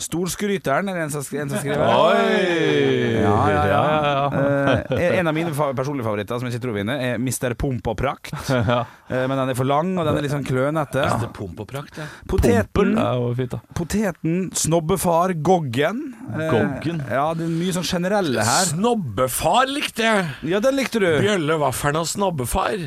Storskryteren 0.03 0.91
er 0.91 0.99
det 0.99 1.05
en 1.07 1.13
som, 1.15 1.25
en 1.39 1.53
som 1.53 1.61
skriver. 1.63 1.83
Oi! 1.87 3.23
Ja, 3.23 3.35
ja, 3.53 3.63
ja. 3.71 3.83
ja, 3.93 4.01
ja. 4.09 4.97
Eh, 4.97 5.17
en 5.21 5.31
av 5.31 5.37
mine 5.37 5.55
fa 5.57 5.71
personlige 5.77 6.07
favoritter 6.09 6.41
som 6.41 6.49
jeg 6.49 6.57
ikke 6.57 6.65
tror 6.67 6.77
vinner, 6.79 7.03
er 7.03 7.21
Mr. 7.23 7.57
Pomp 7.59 7.93
og 7.93 7.99
Prakt. 8.03 8.35
Ja. 8.73 8.85
Eh, 9.13 9.25
men 9.29 9.37
den 9.37 9.51
er 9.53 9.57
for 9.59 9.69
lang, 9.69 9.91
og 9.99 10.07
den 10.07 10.17
er 10.17 10.25
litt 10.25 10.33
sånn 10.33 10.47
klønete. 10.47 11.03
Er 11.03 11.27
pomp 11.35 11.59
og 11.61 11.67
prakt, 11.69 11.99
ja. 11.99 12.07
Poteten, 12.31 12.95
fint, 13.37 13.57
poteten, 13.77 14.37
snobbefar, 14.57 15.35
Goggen. 15.45 16.01
Goggen? 16.39 17.03
Ja, 17.11 17.27
det 17.37 17.45
er 17.49 17.53
mye 17.53 17.75
sånn 17.77 17.89
generelle 17.89 18.47
her. 18.47 18.71
Snobbefar 18.71 19.69
likte 19.69 20.07
jeg! 20.07 20.31
Ja, 20.55 20.63
den 20.65 20.79
likte 20.79 21.03
du. 21.03 21.11
Bjølle, 21.21 21.59
vaffelen 21.61 22.01
og 22.01 22.09
snobbefar. 22.09 22.79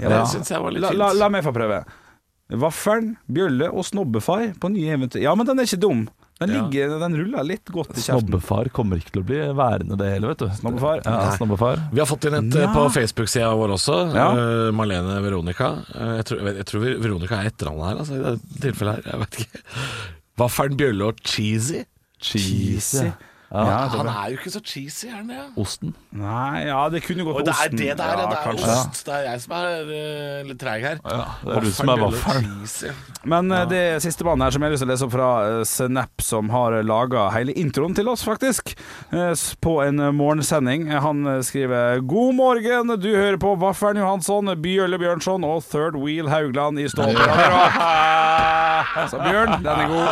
Ja. 0.00 0.08
Det 0.10 0.22
syns 0.32 0.50
jeg 0.50 0.62
var 0.62 0.74
litt 0.74 0.82
La, 0.82 0.94
la, 0.96 1.12
la 1.14 1.28
meg 1.30 1.44
få 1.46 1.52
prøve. 1.54 1.82
Vaffelen, 2.52 3.14
bjølle 3.32 3.70
og 3.72 3.86
snobbefar 3.88 4.50
på 4.60 4.68
nye 4.74 4.92
eventyr. 4.98 5.22
Ja, 5.24 5.32
men 5.34 5.48
den 5.48 5.58
er 5.62 5.68
ikke 5.68 5.80
dum. 5.80 6.04
Den, 6.40 6.50
Ja. 6.50 6.98
den 6.98 7.14
ruller 7.16 7.44
litt 7.46 7.64
godt 7.70 7.92
i 7.94 8.02
kjeften. 8.02 8.26
Snobbefar 8.26 8.68
kommer 8.74 8.98
ikke 8.98 9.12
til 9.14 9.22
å 9.22 9.26
bli 9.28 9.38
værende 9.54 9.96
det 9.96 10.08
hele, 10.12 10.32
vet 10.32 10.42
du. 10.42 10.48
Snobbefar? 10.58 11.00
Ja, 11.06 11.30
snobbefar. 11.38 11.82
Vi 11.94 12.02
har 12.02 12.08
fått 12.10 12.26
inn 12.26 12.34
et 12.34 12.56
eh, 12.58 12.66
Ja. 12.66 12.72
på 12.74 12.90
Facebook-sida 12.90 13.52
vår 13.54 13.76
også. 13.76 13.98
Ja. 14.12 14.26
Uh, 14.34 14.72
Marlene 14.74 15.20
Veronica. 15.22 15.70
Uh, 15.94 16.16
jeg, 16.18 16.24
tror, 16.24 16.42
jeg, 16.50 16.66
tror 16.66 16.88
Veronica 17.06 17.38
er 17.38 17.52
etternavnet 17.52 17.86
her, 17.86 18.00
altså, 18.02 18.18
i 18.18 18.24
dette 18.26 18.60
tilfellet 18.66 18.98
her. 18.98 19.12
Jeg 19.12 19.22
vet 19.22 19.38
ikke. 19.44 19.62
Vaffelen, 20.42 20.76
bjølle 20.76 21.08
og 21.12 21.22
cheesy. 21.22 21.84
Cheesy. 22.20 23.12
Ja, 23.54 23.86
Han 23.92 24.08
er 24.10 24.32
jo 24.32 24.38
ikke 24.40 24.50
så 24.50 24.60
cheesy, 24.66 25.06
er 25.06 25.20
han 25.20 25.28
det? 25.30 25.38
Osten. 25.62 25.92
Nei, 26.10 26.64
ja, 26.66 26.80
det 26.90 27.04
kunne 27.04 27.22
gått 27.26 27.36
Og 27.38 27.44
det 27.46 27.52
er 27.52 27.68
osten. 27.68 27.78
det 27.78 27.92
der, 28.00 28.10
ja, 28.10 28.24
det 28.26 28.38
er 28.38 28.42
kanskje. 28.48 28.70
ost. 28.74 29.02
Det 29.06 29.14
er 29.14 29.28
jeg 29.28 29.42
som 29.44 29.54
er 29.54 29.68
uh, 29.90 30.40
litt 30.48 30.58
treig 30.58 30.82
her. 30.82 30.98
Ja, 31.04 31.26
det 31.44 31.52
er 31.54 31.60
du 31.62 31.70
som 31.76 31.92
er 31.92 32.02
vaffelen. 32.02 32.48
Men 33.30 33.54
eh, 33.54 33.64
det 33.70 33.82
siste 34.02 34.26
banen 34.26 34.42
her 34.42 34.54
som 34.54 34.64
jeg 34.64 34.72
har 34.72 34.74
lyst 34.74 34.82
til 34.82 34.90
å 34.90 34.92
lese 34.92 35.06
opp 35.06 35.14
fra 35.14 35.28
uh, 35.46 35.62
Snap, 35.68 36.24
som 36.24 36.50
har 36.50 36.76
laga 36.82 37.28
hele 37.36 37.54
introen 37.60 37.94
til 37.94 38.10
oss, 38.10 38.24
faktisk, 38.26 38.74
på 39.62 39.76
en 39.84 40.02
morgensending. 40.18 40.88
Han 41.04 41.22
skriver 41.46 42.02
God 42.02 42.34
morgen, 42.40 42.90
du 42.98 43.10
hører 43.14 43.38
på 43.40 43.54
Vaffelen 43.62 44.02
Johansson, 44.02 44.50
Bjørle 44.64 44.98
Bjørnson 44.98 45.46
og 45.46 45.62
Third 45.70 45.94
Wheel 46.00 46.28
Haugland 46.32 46.82
i 46.82 46.88
Stå 46.90 47.06
opp. 47.06 47.22
Så 49.10 49.18
Bjørn, 49.22 49.62
den 49.62 49.78
er 49.84 49.88
god. 49.90 50.08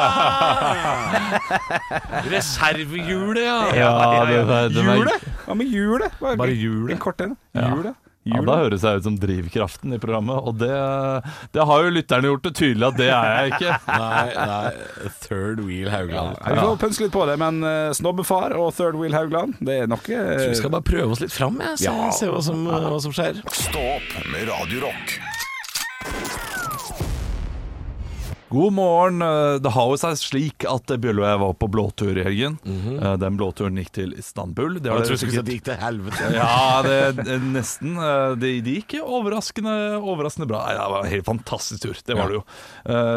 Reservehjulet, 3.35 3.75
ja. 3.77 3.89
Ja, 4.31 4.61
ja, 4.69 4.95
Hjulet? 4.95 5.27
Hva 5.47 5.57
med 5.59 5.67
hjulet? 5.75 6.15
Bare, 6.21 6.37
Bare 6.41 6.55
hjulet? 6.57 6.95
En 6.97 7.03
kort 7.03 7.21
en. 7.25 7.37
Ja. 7.57 7.69
Hjulet? 7.73 7.99
Ja, 8.23 8.39
Da 8.47 8.55
høres 8.61 8.85
jeg 8.87 9.01
ut 9.01 9.03
som 9.09 9.17
drivkraften 9.19 9.97
i 9.97 9.99
programmet, 9.99 10.39
og 10.47 10.55
det, 10.61 10.69
det 11.57 11.65
har 11.67 11.83
jo 11.83 11.91
lytterne 11.91 12.29
gjort 12.31 12.45
det 12.47 12.53
tydelig 12.55 12.87
at 12.87 13.01
det 13.01 13.09
er 13.11 13.27
jeg 13.33 13.51
ikke. 13.57 13.73
Nei, 14.05 14.29
nei, 14.39 15.11
Third 15.25 15.65
Wheel 15.67 15.91
Haugland. 15.91 16.39
Ja, 16.39 16.53
vi 16.55 16.61
får 16.63 16.79
pønske 16.85 17.09
litt 17.09 17.17
på 17.17 17.27
det, 17.27 17.35
men 17.43 17.59
eh, 17.67 17.91
Snobbefar 17.99 18.55
og 18.55 18.71
Third 18.79 18.95
Wheel 19.01 19.19
Haugland, 19.19 19.59
det 19.59 19.81
er 19.83 19.91
noe 19.91 19.99
eh, 20.07 20.47
Vi 20.53 20.55
skal 20.61 20.71
bare 20.77 20.87
prøve 20.87 21.11
oss 21.17 21.25
litt 21.25 21.35
fram, 21.35 21.59
jeg. 21.67 21.83
Se, 21.83 21.91
Ja. 21.91 22.13
se 22.15 22.31
hva, 22.31 22.39
som, 22.47 22.63
hva 22.71 23.03
som 23.03 23.11
skjer. 23.19 23.43
Stå 23.59 23.83
opp 23.99 24.15
med 24.31 24.47
Radio 24.55 24.87
God 28.53 28.73
morgen. 28.77 29.23
Eh, 29.23 29.59
Det 29.65 29.71
har 29.73 29.87
jo 29.89 29.97
seg 30.01 30.19
slik 30.21 30.65
at 30.69 30.91
Bjølle 31.01 31.23
og 31.23 31.29
jeg 31.31 31.41
var 31.41 31.53
på 31.63 31.69
blåtur 31.73 32.19
i 32.21 32.25
helgen. 32.27 32.59
Eh, 32.69 33.15
Den 33.23 33.39
blåturen 33.41 33.79
gikk 33.81 33.93
til 33.97 34.13
Istanbul. 34.21 34.75
Det 34.79 34.91
Jeg 34.93 35.07
tror 35.07 35.17
ikke 35.17 35.23
sikkert- 35.23 35.45
det 35.49 35.55
gikk 35.57 35.65
til 35.71 35.79
helvete. 35.81 36.33
Ja, 36.37 36.83
det, 36.83 37.39
nesten. 37.55 37.97
Eh, 37.97 38.35
Det, 38.43 38.51
de 38.65 38.75
gikk 38.83 38.99
overraskende, 39.01 39.75
overraskende 40.03 40.49
bra. 40.49 40.67
Nei, 40.67 40.75
det 40.77 40.91
var 40.93 41.05
en 41.05 41.11
helt 41.15 41.25
fantastisk 41.25 41.81
tur. 41.87 41.97
Det 42.05 42.17
var 42.17 42.29
det 42.29 42.35
jo. 42.41 42.45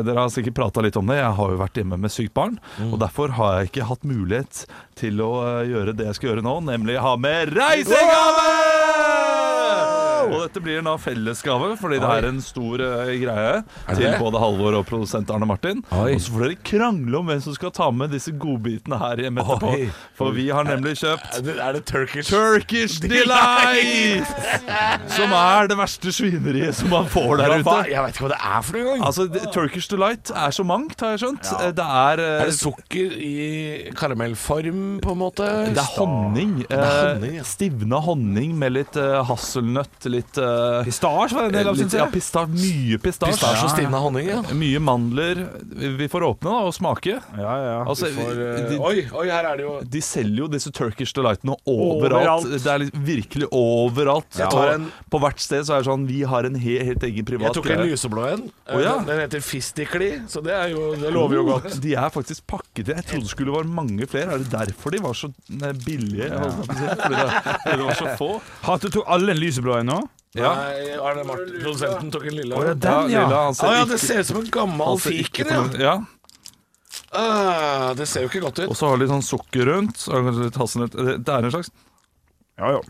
Dere 0.06 0.16
har 0.24 0.30
sikkert 0.30 0.56
prata 0.56 0.82
litt 0.82 0.96
om 0.98 1.06
det. 1.08 1.18
Jeg 1.20 1.34
har 1.36 1.50
jo 1.52 1.58
vært 1.58 1.74
hjemme 1.82 2.00
med 2.00 2.12
sykt 2.12 2.34
barn. 2.34 2.58
Og 2.80 2.98
derfor 3.00 3.30
har 3.36 3.60
jeg 3.60 3.72
ikke 3.74 3.88
hatt 3.92 4.04
mulighet 4.08 4.66
til 4.96 5.20
å 5.20 5.34
gjøre 5.68 5.96
det 5.96 6.06
jeg 6.08 6.16
skal 6.16 6.30
gjøre 6.32 6.44
nå, 6.48 6.56
nemlig 6.64 6.98
ha 7.00 7.16
med 7.18 7.50
reisegave! 7.52 8.75
Og 10.30 10.46
dette 10.46 10.64
blir 10.64 10.82
en 10.82 10.92
fellesgave, 11.02 11.74
fordi 11.80 12.00
det 12.02 12.12
er 12.18 12.28
en 12.30 12.42
stor 12.44 12.82
uh, 12.82 13.12
greie 13.22 13.62
til 13.92 14.18
både 14.22 14.42
Halvor 14.42 14.80
og 14.80 14.86
produsent 14.90 15.32
Arne 15.34 15.48
Martin. 15.50 15.84
Oi. 15.96 16.16
Og 16.16 16.24
så 16.24 16.34
får 16.34 16.46
dere 16.46 16.60
krangle 16.72 17.20
om 17.20 17.32
hvem 17.32 17.42
som 17.46 17.56
skal 17.58 17.74
ta 17.76 17.90
med 17.94 18.14
disse 18.16 18.34
godbitene 18.42 19.00
her 19.02 19.24
hjemme 19.26 19.44
etterpå. 19.44 19.74
Oi. 19.76 19.90
For 20.18 20.36
vi 20.36 20.48
har 20.54 20.68
nemlig 20.68 20.96
kjøpt 21.02 21.40
Er 21.40 21.46
det, 21.46 21.56
er 21.62 21.78
det 21.78 21.84
Turkish? 21.90 22.32
Turkish 22.32 23.02
Delight! 23.12 24.30
Som 25.16 25.34
er 25.36 25.70
det 25.72 25.78
verste 25.80 26.14
svineriet 26.16 26.78
som 26.78 26.92
man 26.94 27.10
får 27.12 27.42
der 27.42 27.58
ute. 27.60 27.78
Jeg 27.92 28.06
vet 28.06 28.16
ikke 28.16 28.28
hva 28.28 28.32
det 28.34 28.42
er 28.42 28.66
for 28.66 28.78
noe 28.78 28.96
engang. 28.96 29.06
Altså, 29.10 29.52
Turkish 29.56 29.92
Delight 29.92 30.32
er 30.36 30.56
så 30.56 30.66
mangt, 30.68 31.00
har 31.04 31.16
jeg 31.16 31.24
skjønt. 31.26 31.52
Det 31.76 31.86
er 31.86 32.24
uh, 32.24 32.32
er 32.46 32.52
det 32.52 32.58
sukker 32.58 33.16
i 33.20 33.36
karamellform, 33.98 34.84
på 35.04 35.16
en 35.16 35.22
måte? 35.22 35.50
det 35.76 35.82
er 35.82 35.92
honning. 35.98 36.54
er 36.70 36.84
honning, 36.86 37.36
eh, 37.36 37.40
ja. 37.40 37.46
Stivna 37.48 38.00
honning 38.06 38.56
med 38.60 38.76
litt 38.78 39.00
uh, 39.00 39.22
hasselnøtt, 39.28 40.08
litt 40.16 40.40
uh, 40.42 40.82
Pistasje 40.88 41.36
var 41.38 41.50
en 41.50 41.56
del 41.56 41.70
av, 41.72 41.78
syns 41.80 41.94
jeg. 41.96 42.02
ja, 42.02 42.08
pistasje, 42.12 42.52
mye 42.56 43.00
pistasje. 43.04 43.36
Pistasje 43.36 43.68
og 43.68 43.74
stivna 43.76 44.02
honning, 44.04 44.30
ja. 44.32 44.40
Mye 44.56 44.82
mandler. 44.84 45.44
Vi 45.76 45.92
vi 45.96 46.08
får 46.12 46.26
åpne 46.32 46.52
da 46.52 46.64
og 46.70 46.74
smake. 46.76 47.18
Ja, 47.40 47.54
ja. 47.66 47.76
Altså, 47.86 48.10
vi 48.12 48.18
får, 48.20 48.42
uh, 48.42 48.64
de, 48.72 48.80
oi, 48.80 49.06
oi, 49.22 49.26
her 49.32 49.50
er 49.52 49.60
det 49.62 49.66
jo 49.68 49.76
de 49.96 50.02
selger 50.06 50.42
jo 50.46 50.48
disse 50.52 50.72
Turkish 50.76 51.14
Delightene 51.16 51.56
overalt. 51.66 52.46
Overalt. 52.46 52.50
Det 52.64 52.72
er 52.74 52.82
litt, 52.86 52.96
virkelig 53.08 53.48
overalt. 53.56 54.30
Jeg 54.40 54.50
tar 54.52 54.74
en- 54.76 54.90
På 55.12 55.20
hvert 55.24 55.40
sted 55.40 55.64
så 55.68 55.76
er 55.76 55.84
det 55.84 55.90
sånn 55.90 56.06
Vi 56.10 56.22
har 56.28 56.46
en 56.48 56.56
he, 56.56 56.78
helt 56.84 57.04
egen 57.04 57.26
privat 57.28 57.48
Jeg 57.52 57.58
tok 57.60 57.70
en 57.76 57.84
lyseblå 57.86 58.26
en. 58.34 58.46
Oh, 58.72 58.80
ja. 58.82 58.96
Den- 59.00 59.06
Den 59.16 59.20
heter 59.26 59.42
Fistikli, 59.46 60.10
så 60.28 60.42
det, 60.44 60.52
er 60.54 60.70
jo, 60.74 60.96
det 61.00 61.12
lover 61.14 61.36
jo 61.40 61.44
godt. 61.48 61.80
De 61.82 61.94
er 61.96 62.10
faktisk 62.10 62.46
pakket 62.48 62.90
i. 62.90 62.96
Jeg 62.96 63.06
trodde 63.06 63.22
det 63.26 63.30
skulle 63.32 63.54
være 63.56 63.70
mange 63.70 64.08
flere. 64.12 64.34
Er 64.36 64.38
det 64.44 64.50
derfor 64.52 64.92
de 64.92 65.00
var 65.04 65.14
så 65.14 65.30
eh, 65.62 65.74
billige? 65.86 66.30
si? 66.30 66.68
Fordi 66.68 67.16
det, 67.16 67.28
fordi 67.64 67.78
det 67.78 67.86
var 67.86 68.00
så 68.00 68.16
få? 68.20 68.30
Har 68.66 68.78
du 68.84 68.90
tok 68.90 69.06
alle 69.08 69.32
en 69.36 69.40
lyseblå 69.40 69.80
en 69.80 69.86
nå? 69.94 70.00
Ja. 70.36 70.50
Nei, 70.60 70.98
Arne 71.00 71.24
Martin, 71.24 71.54
produsenten, 71.64 72.10
tok 72.12 72.26
en 72.28 72.36
lille. 72.36 72.56
Å, 72.58 72.64
ja, 72.68 72.74
den, 72.76 73.10
ja. 73.14 73.22
Lilla, 73.26 73.44
han 73.46 73.56
ser 73.56 73.72
ja, 73.72 73.84
ikke- 73.86 73.92
det 73.94 74.00
ser 74.04 74.20
ut 74.20 74.26
som 74.28 74.38
en 74.42 74.50
gammel 74.52 74.88
han 74.90 74.98
ser 75.00 75.12
ikke 75.22 75.46
fiken, 75.46 75.52
ja. 75.56 75.64
for- 75.64 75.80
ja. 75.86 75.96
Ah, 77.16 77.94
det 77.96 78.08
ser 78.12 78.26
jo 78.26 78.30
ikke 78.30 78.42
godt 78.44 78.60
Og 78.66 78.72
ut. 78.74 78.78
så 78.78 78.90
har 78.92 78.98
de 79.00 79.08
sånn 79.08 79.24
sukker 79.24 79.66
rundt. 79.70 79.98
Så 80.00 80.12
har 80.12 80.22
de 80.22 80.28
kanskje 80.30 80.48
litt 80.50 80.60
hasselnøtt. 80.60 80.96
Det 80.98 81.16
det 81.24 81.34
er 81.36 81.46
en 81.48 81.52
slags 81.56 81.70
Ja, 82.60 82.72
ja. 82.76 82.82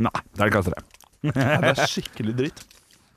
Nei, 0.00 0.10
det 0.34 0.40
er 0.40 0.50
ikke 0.50 0.62
det. 0.64 0.82
Nei, 1.22 1.32
Det 1.60 1.78
er 1.78 1.86
skikkelig 1.90 2.34
dritt. 2.38 2.64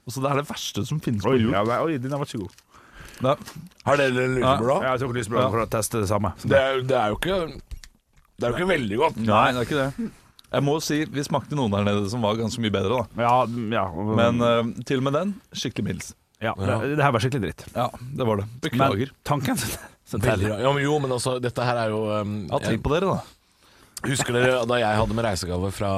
Og 0.05 0.13
så 0.13 0.21
Det 0.21 0.31
er 0.31 0.35
det 0.41 0.47
verste 0.49 0.85
som 0.85 0.99
finnes 0.99 1.23
på 1.23 1.31
Oi, 1.33 1.39
jord. 1.41 1.53
ja, 1.53 1.81
oi, 1.81 1.97
den 1.97 2.11
var 2.11 2.25
ikke 2.25 2.41
god. 2.43 2.51
Ja. 3.23 3.35
Har 3.85 3.97
dere 3.97 4.07
en 4.25 4.35
lyseblå? 4.35 4.81
Ja, 4.83 4.91
jeg 4.97 4.99
tok 5.05 5.13
lysblå 5.15 5.39
Ja. 5.39 5.49
for 5.49 5.59
å 5.65 5.69
teste 5.69 5.99
det 6.01 6.09
samme. 6.09 6.33
Det, 6.43 6.57
er, 6.59 6.81
det 6.81 6.97
er 6.97 7.09
jo 7.09 7.15
ikke 7.15 7.61
Det 8.37 8.43
er 8.43 8.51
jo 8.51 8.57
ikke 8.57 8.67
veldig 8.73 8.97
godt. 8.97 9.17
Nei, 9.17 9.51
det 9.53 9.61
er 9.61 9.65
ikke 9.65 9.81
det. 9.81 10.11
Jeg 10.53 10.63
må 10.65 10.75
si, 10.85 10.99
Vi 11.09 11.23
smakte 11.25 11.57
noen 11.57 11.73
der 11.73 11.85
nede 11.87 12.09
som 12.11 12.21
var 12.25 12.37
ganske 12.37 12.61
mye 12.61 12.73
bedre. 12.73 13.03
da 13.15 13.23
Ja, 13.25 13.37
ja. 13.73 13.85
Men 14.19 14.41
eh, 14.45 14.83
til 14.85 15.01
og 15.01 15.07
med 15.07 15.17
den 15.17 15.33
skikkelig 15.53 15.87
middels. 15.87 16.11
ja, 16.43 16.53
det, 16.59 16.95
det 16.99 17.03
her 17.05 17.13
var 17.15 17.23
skikkelig 17.23 17.47
dritt. 17.47 17.65
Ja, 17.73 17.87
det 18.19 18.27
var 18.27 18.43
det. 18.43 18.47
Men 18.77 19.09
tanken 19.25 19.57
Veldig 20.13 20.49
bra. 20.51 20.59
Ja, 20.61 20.73
men 20.75 20.83
jo, 20.83 20.97
men 21.01 21.11
altså, 21.15 21.39
dette 21.41 21.63
her 21.65 21.79
er 21.85 21.89
jo 21.93 22.03
um, 22.11 22.33
Ja, 22.51 22.59
Tenk 22.61 22.83
på 22.85 22.91
dere, 22.93 23.15
da. 23.15 23.23
Husker 24.03 24.35
dere 24.35 24.59
da 24.69 24.77
jeg 24.81 24.99
hadde 24.99 25.15
med 25.17 25.25
reisegave 25.25 25.71
fra 25.73 25.93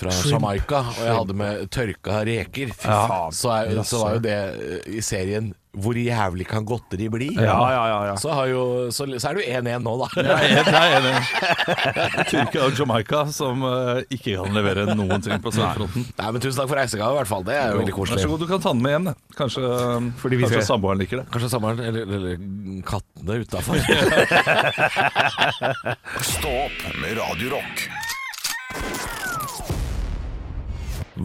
fra 0.00 0.16
Jamaica, 0.32 0.82
og 0.90 1.00
jeg 1.06 1.16
hadde 1.20 1.38
med 1.44 1.64
tørka 1.70 2.20
reker. 2.28 2.74
Fy 2.74 2.88
Ja. 2.90 3.00
faen. 3.10 3.32
Så, 3.36 3.54
er, 3.54 3.82
så 3.86 4.04
var 4.04 4.18
jo 4.18 4.26
det 4.26 4.38
eh, 4.40 4.94
i 4.98 5.00
serien 5.04 5.52
'Hvor 5.70 5.94
jævlig 5.94 6.48
kan 6.50 6.64
godteri 6.66 7.06
bli?' 7.08 7.28
Ja, 7.38 7.54
ja, 7.70 7.82
ja. 7.86 7.98
ja. 8.08 8.14
Så, 8.18 8.32
har 8.34 8.48
jo, 8.50 8.90
så, 8.90 9.06
så 9.22 9.28
er 9.30 9.34
du 9.38 9.40
1-1 9.46 9.84
nå, 9.84 9.92
da. 10.00 10.08
Er 10.18 10.42
jeg 10.50 10.66
er 10.66 10.96
enig. 10.98 11.12
Tyrkia 12.26 12.64
og 12.66 12.74
Jamaica 12.74 13.20
som 13.30 13.62
uh, 13.62 14.00
ikke 14.10 14.34
kan 14.40 14.50
levere 14.56 14.88
noen 14.98 15.22
ting 15.22 15.38
på 15.44 15.52
sørfronten. 15.54 16.08
Nei, 16.18 16.26
men 16.34 16.42
Tusen 16.42 16.58
takk 16.58 16.72
for 16.72 16.80
reisegave, 16.80 17.14
i 17.14 17.20
hvert 17.20 17.30
fall. 17.30 17.46
Det 17.46 17.54
er 17.54 17.70
jo 17.70 17.78
veldig 17.84 17.94
Vær 17.94 18.02
så 18.02 18.02
koselig. 18.02 18.26
god, 18.32 18.42
du 18.42 18.46
kan 18.50 18.64
ta 18.66 18.72
den 18.74 18.82
med 18.82 18.96
hjem. 18.96 19.08
Kanskje, 19.38 19.62
eh, 19.78 20.10
Fordi 20.24 20.40
vi 20.40 20.48
kanskje 20.48 20.66
samboeren 20.72 20.98
liker 21.04 21.22
det. 21.22 21.26
Kanskje 21.30 21.52
samboeren 21.54 21.86
eller, 21.86 22.02
eller 22.18 22.34
kattene 22.90 23.40
utafor. 23.46 23.78
Stå 26.34 26.50
opp 26.66 26.86
med 26.98 27.14
Radio 27.22 27.54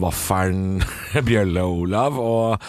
Vaffelen 0.02 0.82
Bjølle 1.28 1.62
og 1.64 1.82
Olav. 1.86 2.18
Og 2.20 2.66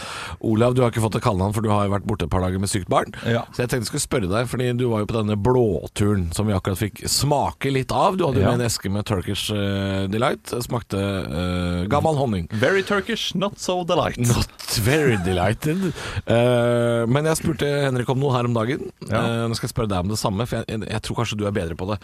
Olav, 0.48 0.76
du 0.78 0.82
har 0.84 0.92
ikke 0.94 1.04
fått 1.04 1.18
et 1.20 1.26
kallenavn, 1.26 1.54
for 1.56 1.66
du 1.66 1.70
har 1.74 1.86
jo 1.88 1.94
vært 1.96 2.08
borte 2.10 2.28
et 2.28 2.34
par 2.34 2.44
dager 2.46 2.62
med 2.64 2.72
sykt 2.72 2.90
barn. 2.92 3.14
Ja. 3.28 3.44
Så 3.54 3.64
jeg 3.66 3.72
tenkte 3.72 3.86
jeg 3.88 3.92
skulle 3.92 4.06
spørre 4.06 4.30
deg, 4.32 4.48
fordi 4.52 4.70
du 4.80 4.86
var 4.92 5.04
jo 5.04 5.10
på 5.12 5.18
denne 5.20 5.38
blåturen 5.40 6.28
som 6.36 6.48
vi 6.50 6.56
akkurat 6.56 6.80
fikk 6.82 7.04
smake 7.12 7.72
litt 7.76 7.92
av. 7.96 8.18
Du 8.20 8.26
hadde 8.28 8.42
jo 8.42 8.46
Ja. 8.48 8.54
med 8.56 8.62
en 8.64 8.68
eske 8.70 8.90
med 8.94 9.06
Turkish 9.10 9.52
eh, 9.54 10.08
Delight. 10.12 10.54
Smakte 10.66 10.98
uh, 11.02 11.84
gammel 11.92 12.18
honning. 12.20 12.48
Very 12.52 12.84
Turkish, 12.84 13.36
not 13.36 13.60
so 13.60 13.82
delight. 13.88 14.18
Not 14.20 14.80
very 14.86 15.18
delighted. 15.26 15.92
uh, 16.28 17.04
men 17.08 17.26
jeg 17.30 17.40
spurte 17.42 17.68
Henrik 17.86 18.10
om 18.14 18.20
noe 18.22 18.34
her 18.36 18.48
om 18.50 18.56
dagen. 18.58 18.88
Ja. 19.10 19.22
Uh, 19.22 19.46
nå 19.52 19.58
skal 19.58 19.68
jeg 19.70 19.76
spørre 19.76 19.92
deg 19.92 20.06
om 20.06 20.12
det 20.14 20.20
samme, 20.22 20.48
for 20.50 20.64
jeg, 20.64 20.84
jeg 20.88 21.04
tror 21.06 21.22
kanskje 21.22 21.40
du 21.40 21.46
er 21.50 21.56
bedre 21.56 21.78
på 21.80 21.88
det. 21.92 21.98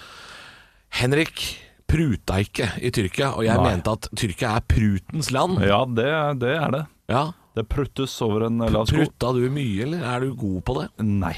Henrik 0.93 1.43
pruta 1.93 2.39
ikke 2.41 2.67
i 2.81 2.89
Tyrkia, 2.95 3.31
og 3.37 3.45
jeg 3.45 3.55
Nei. 3.61 3.69
mente 3.69 3.93
at 3.93 4.09
Tyrkia 4.17 4.55
er 4.57 4.65
prutens 4.73 5.29
land. 5.35 5.61
Ja, 5.61 5.83
det, 5.85 6.09
det 6.41 6.55
er 6.57 6.77
det. 6.79 6.83
Ja, 7.13 7.25
Det 7.53 7.67
pruttes 7.69 8.15
over 8.25 8.47
en 8.47 8.57
lav 8.65 8.87
sko. 8.89 8.97
Prutta 9.03 9.29
du 9.37 9.43
mye, 9.53 9.83
eller 9.85 10.01
er 10.09 10.23
du 10.25 10.31
god 10.33 10.63
på 10.65 10.73
det? 10.81 10.87
Nei. 11.05 11.35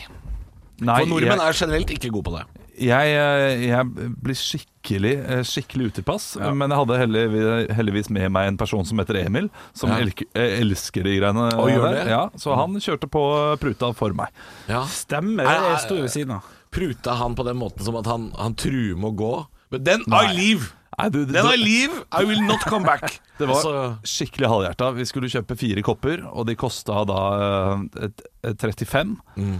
Nei, 0.79 0.99
For 1.01 1.09
nordmenn 1.11 1.41
jeg, 1.41 1.49
er 1.49 1.57
generelt 1.59 1.91
ikke 1.91 2.09
gode 2.11 2.25
på 2.29 2.33
det. 2.37 2.43
jeg, 2.83 3.11
eh, 3.15 3.61
jeg 3.69 4.13
blir 4.23 4.35
skikkelig, 4.39 5.11
eh, 5.31 5.43
skikkelig 5.47 5.89
utilpass. 5.91 6.25
Men 6.39 6.71
jeg 6.71 6.79
hadde 6.81 6.97
heldigvis, 7.01 7.75
heldigvis 7.77 8.09
med 8.15 8.31
meg 8.35 8.47
en 8.51 8.57
person 8.59 8.83
som 8.87 8.99
heter 8.99 9.21
Emil, 9.25 9.49
som 9.73 9.89
Ja. 9.91 9.99
elker, 10.03 10.27
eh, 10.35 10.59
elsker 10.61 11.03
de 11.03 11.17
greiene 11.19 11.45
Og 11.59 11.69
gjør 11.71 11.91
det? 11.95 12.07
Ja, 12.11 12.29
så 12.35 12.55
han 12.59 12.75
kjørte 12.75 13.07
på 13.11 13.23
pruta 13.59 13.93
for 13.95 14.11
meg. 14.13 14.27
Ja. 14.67 14.83
Stemmer, 14.85 15.43
Er- 15.43 15.63
er- 15.63 15.69
jeg 15.75 15.79
sto 15.87 15.95
ved 15.95 16.09
siden 16.11 16.31
av. 16.35 16.43
Pruta 16.71 17.15
han 17.15 17.35
på 17.35 17.43
den 17.45 17.55
måten 17.57 17.83
som 17.83 17.95
at 17.95 18.05
han, 18.05 18.31
han 18.37 18.53
truer 18.55 18.95
med 18.97 19.11
å 19.11 19.15
gå? 19.15 19.47
But 19.75 19.85
then 19.85 20.03
I 20.11 20.31
leave! 20.33 20.71
Nei, 20.95 21.09
du, 21.11 21.25
Then 21.27 21.43
I 21.51 21.57
leave! 21.59 21.91
I 22.15 22.23
will 22.23 22.39
not 22.47 22.61
come 22.63 22.85
back! 22.87 23.17
Det 23.37 23.49
var 23.49 23.57
Altså, 23.57 23.71
skikkelig 24.07 24.47
halvhjerta. 24.47 24.91
Vi 24.95 25.03
skulle 25.09 25.27
kjøpe 25.27 25.57
fire 25.59 25.81
kopper, 25.83 26.21
og 26.31 26.45
de 26.47 26.53
kosta 26.55 27.01
da 27.09 27.17
eh, 27.35 28.05
et, 28.07 28.21
et 28.47 28.63
35 28.63 29.11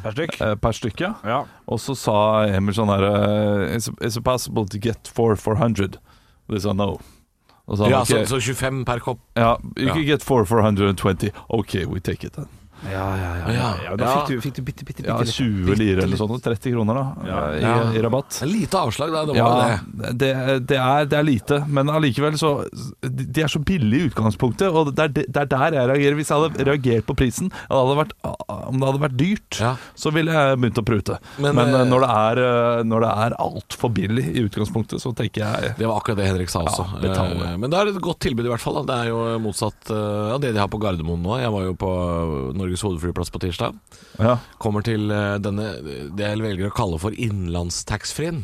Per 0.05 0.15
stykk. 0.15 0.37
eh, 0.45 0.53
per 0.63 0.77
stykke. 0.77 1.09
Ja. 1.27 1.41
Og 1.67 1.81
så 1.83 1.95
sa 1.99 2.15
Emil 2.47 2.77
sånn 2.77 2.87
her 2.93 3.03
eh, 3.09 3.75
Is 3.75 3.89
is 3.99 4.15
it 4.15 4.23
possible 4.23 4.63
to 4.71 4.79
get 4.79 5.11
four 5.11 5.35
for 5.35 5.59
100? 5.59 5.99
Og 6.47 6.55
de 6.55 6.61
sa 6.63 6.71
no. 6.71 6.93
Og 7.67 7.75
så 7.75 7.83
sa 7.83 7.89
ja, 7.91 7.97
han, 7.99 8.07
så, 8.07 8.21
«Ok, 8.21 8.31
så 8.31 8.39
25 8.55 8.85
per 8.87 9.03
kopp. 9.03 9.19
ja, 9.35 9.57
you 9.75 9.89
Ja. 9.89 9.93
can 9.97 10.05
get 10.07 10.23
four 10.23 10.45
for 10.45 10.63
120. 10.63 11.33
OK, 11.49 11.75
we 11.91 11.99
take 11.99 12.23
it 12.23 12.33
then. 12.39 12.47
Ja, 12.91 13.05
ja, 13.17 13.31
ja. 13.39 13.53
Ja. 13.55 13.69
ja, 13.85 13.95
Da 13.99 14.11
fikk 14.15 14.27
du, 14.35 14.41
fikk 14.45 14.55
du 14.55 14.61
bitte, 14.67 14.85
bitte, 14.87 15.03
bitte 15.03 15.09
Ja, 15.09 15.17
20 15.23 15.75
lire 15.79 16.03
eller 16.05 16.17
sånn. 16.19 16.35
30 16.41 16.71
kroner, 16.75 16.93
da. 16.99 17.05
I, 17.25 17.61
Ja. 17.61 17.75
i 17.93 18.01
rabatt. 18.03 18.41
Lite 18.45 18.77
avslag, 18.77 19.11
da. 19.13 19.25
Det 19.25 19.35
var 19.41 19.59
Ja, 19.59 19.77
det. 19.85 20.11
det, 20.21 20.31
det, 20.67 20.77
er, 20.77 21.05
det 21.05 21.17
er 21.19 21.23
lite, 21.27 21.59
men 21.67 21.87
allikevel 21.89 22.37
så 22.37 22.51
De 23.01 23.41
er 23.41 23.47
så 23.51 23.59
billige 23.63 24.05
i 24.05 24.09
utgangspunktet, 24.11 24.69
og 24.71 24.93
det 24.95 25.07
er, 25.07 25.25
er 25.41 25.45
der 25.45 25.77
jeg 25.79 25.89
reagerer. 25.89 26.15
Hvis 26.19 26.29
jeg 26.31 26.41
hadde 26.41 26.65
reagert 26.69 27.05
på 27.07 27.15
prisen, 27.17 27.49
det 27.49 27.75
hadde 27.75 27.97
vært, 27.99 28.13
om 28.23 28.79
det 28.79 28.89
hadde 28.89 29.03
vært 29.05 29.17
dyrt, 29.19 29.59
Ja. 29.61 29.75
så 29.95 30.11
ville 30.13 30.31
jeg 30.31 30.57
begynt 30.59 30.81
å 30.81 30.85
prute. 30.85 31.19
Men, 31.39 31.55
Men, 31.55 31.69
eh, 31.73 31.81
eh, 31.81 31.85
når 31.89 31.99
det 32.05 32.09
er, 32.09 32.43
eh, 32.45 32.83
når 32.83 32.99
det 33.05 33.11
er 33.25 33.37
altfor 33.39 33.89
billig 33.93 34.25
i 34.35 34.43
utgangspunktet, 34.45 34.99
så 35.01 35.13
tenker 35.15 35.41
jeg 35.45 35.75
Det 35.77 35.87
var 35.87 35.99
akkurat 36.01 36.17
det 36.17 36.27
Henrik 36.27 36.49
sa 36.49 36.63
også. 36.63 36.85
Men 37.59 37.69
det 37.69 37.79
er 37.79 37.87
et 37.87 38.01
godt 38.01 38.19
tilbud 38.19 38.45
i 38.45 38.49
hvert 38.49 38.61
fall. 38.61 38.83
Da. 38.83 38.83
Det 38.93 39.05
er 39.05 39.09
jo 39.09 39.39
motsatt 39.39 39.91
av 39.91 40.39
det 40.41 40.53
de 40.53 40.59
har 40.59 40.67
på 40.67 40.79
Gardermoen 40.81 41.21
nå. 41.23 41.39
Jeg 41.39 41.51
var 41.51 41.63
jo 41.63 41.73
på 41.73 41.91
Norges 42.55 42.74
hovedflyplass 42.83 43.31
på 43.31 43.39
tirsdag. 43.39 43.77
ja. 44.19 44.37
Kommer 44.59 44.83
til 44.83 45.07
eh, 45.11 45.37
denne 45.39 45.69
det 46.15 46.25
jeg 46.25 46.41
velger 46.43 46.67
å 46.67 46.75
kalle 46.75 46.99
for 46.99 47.15
innlandstaxfree-en. 47.15 48.43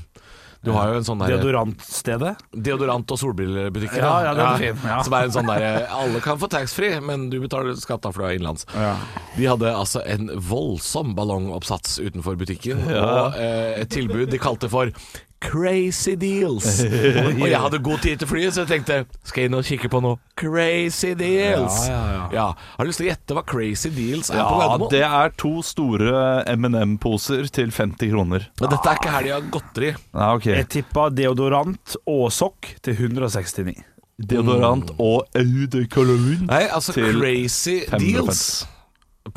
Du 0.61 0.69
har 0.75 0.91
jo 0.91 0.99
en 0.99 1.05
sånn 1.05 1.21
derre 1.23 1.39
Deodorantstedet? 1.41 2.35
Deodorant- 2.53 3.09
og 3.09 3.17
solbrillebutikken. 3.17 3.97
Ja, 3.97 4.11
ja, 4.27 4.33
den 4.37 4.45
er 4.45 4.59
fin, 4.61 4.83
ja. 4.85 4.99
Som 5.01 5.15
er 5.17 5.25
en 5.25 5.33
sånn 5.33 5.49
derre 5.49 5.87
Alle 5.89 6.21
kan 6.21 6.37
få 6.37 6.51
taxfree, 6.53 6.99
men 7.01 7.31
du 7.33 7.39
betaler 7.41 7.73
skatt 7.81 8.05
for 8.05 8.21
du 8.21 8.27
er 8.27 8.35
innenlands. 8.37 8.67
Ja. 8.75 8.93
De 9.39 9.47
hadde 9.49 9.73
altså 9.73 10.03
en 10.05 10.29
voldsom 10.37 11.15
ballongoppsats 11.17 11.97
utenfor 12.03 12.37
butikken, 12.37 12.85
og 12.93 13.39
eh, 13.41 13.81
et 13.81 13.89
tilbud 13.89 14.29
de 14.29 14.41
kalte 14.41 14.69
for 14.69 14.93
Crazy 15.41 16.13
Deals. 16.21 16.67
og 17.41 17.47
jeg 17.49 17.59
hadde 17.63 17.79
god 17.83 18.01
tid 18.03 18.19
til 18.21 18.29
flyet, 18.29 18.53
så 18.53 18.61
jeg 18.63 18.69
tenkte 18.75 18.97
skal 19.25 19.41
jeg 19.43 19.49
inn 19.49 19.57
og 19.57 19.65
kikke 19.65 19.89
på 19.91 20.01
noe 20.05 20.19
Crazy 20.37 21.13
Deals. 21.17 21.79
Ja, 21.89 22.01
ja, 22.13 22.23
ja. 22.35 22.45
Har 22.77 22.85
du 22.85 22.91
lyst 22.91 23.01
til 23.01 23.07
å 23.07 23.11
gjette 23.11 23.37
hva 23.37 23.43
Crazy 23.49 23.89
Deals 23.95 24.29
er 24.29 24.37
på 24.37 24.43
Ja, 24.43 24.59
Gardermoen? 24.61 24.91
det 24.93 25.03
er 25.07 25.33
to 25.41 25.53
store 25.65 26.25
M&M-poser 26.53 27.49
til 27.53 27.73
50 27.73 28.13
kroner. 28.13 28.45
Men 28.61 28.73
dette 28.75 28.91
er 28.93 29.01
ikke 29.01 29.15
helga 29.17 29.39
godteri. 29.57 29.93
Ja, 30.13 30.27
ok 30.37 30.49
Jeg 30.53 30.69
tippa 30.77 31.07
deodorant 31.13 31.97
og 32.05 32.27
sokk 32.35 32.75
til 32.85 32.99
169. 33.09 33.79
Deodorant 34.21 34.91
og 35.01 35.25
eau 35.33 35.65
de 35.73 35.87
cologne. 35.89 36.43
Nei, 36.45 36.67
altså 36.69 36.93
Til 36.93 37.17
Crazy 37.17 37.79
550. 37.89 38.05
Deals 38.05 38.43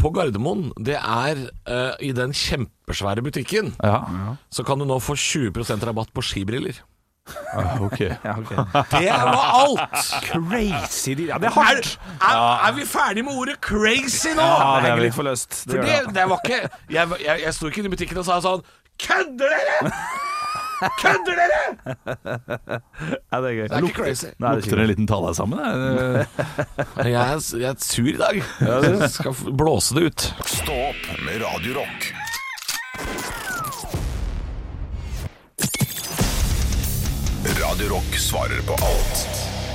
på 0.01 0.11
Gardermoen, 0.17 0.71
det 0.81 0.97
er 0.97 1.45
eh, 1.69 1.93
i 2.09 2.13
den 2.17 2.33
kjempesvære 2.33 3.23
butikken. 3.27 3.75
Ja, 3.85 4.01
Så 4.51 4.65
kan 4.65 4.79
du 4.81 4.85
nå 4.89 4.97
få 5.01 5.15
20% 5.19 5.85
rabatt 5.87 6.13
på 6.17 6.23
skibriller. 6.25 6.81
ok 7.81 8.01
Ja, 8.25 8.35
ok. 8.37 8.51
Det 8.91 9.09
var 9.09 9.47
alt! 9.57 10.01
Crazy. 10.27 11.15
Ja, 11.25 11.39
det 11.41 11.49
er 11.49 11.53
Er, 11.53 11.55
hardt. 11.57 11.99
er, 12.21 12.69
er 12.69 12.73
vi 12.77 12.85
ferdig 12.85 13.25
med 13.25 13.33
ordet 13.33 13.61
crazy 13.65 14.35
nå? 14.37 14.45
Ja, 14.45 14.81
det 14.85 14.91
er 14.91 15.01
litt 15.07 15.15
for 15.17 15.25
løst. 15.25 15.63
For 15.65 15.81
det, 15.81 16.01
det 16.15 16.27
var 16.29 16.41
ikke 16.45 16.59
Jeg, 16.93 17.09
jeg, 17.25 17.41
jeg 17.47 17.55
sto 17.57 17.69
ikke 17.71 17.81
inne 17.85 17.93
i 17.93 17.97
butikken 17.97 18.21
og 18.21 18.29
sa 18.29 18.41
sånn 18.45 18.65
Kødder 19.01 19.51
dere?! 19.57 19.91
Kødder 21.01 21.39
dere?! 21.41 21.61
Ja, 23.33 23.41
det 23.43 23.49
er 23.51 23.55
gøy. 23.59 23.65
Det 23.69 23.77
er 23.77 23.87
ikke 23.89 23.97
crazy. 23.99 24.29
Nei, 24.39 24.51
det 24.51 24.51
er 24.51 24.61
Lukter 24.61 24.83
en 24.85 24.91
liten 24.93 25.09
tale 25.11 25.33
sammen? 25.35 25.59
jeg. 25.59 26.27
Jeg 27.11 27.15
er, 27.19 27.43
jeg 27.61 27.71
er 27.71 27.81
sur 27.83 28.11
i 28.13 28.17
dag. 28.21 28.43
Jeg 28.69 29.11
skal 29.17 29.35
blåse 29.59 29.97
det 29.99 30.11
ut. 30.11 30.29
Stå 30.47 30.77
opp 30.91 31.09
med 31.27 31.43
Radio 31.43 31.81
Rock. 31.81 32.13
Radio 37.61 37.89
Rock 37.95 38.17
svarer 38.19 38.63
på 38.67 38.73
alt 38.85 39.25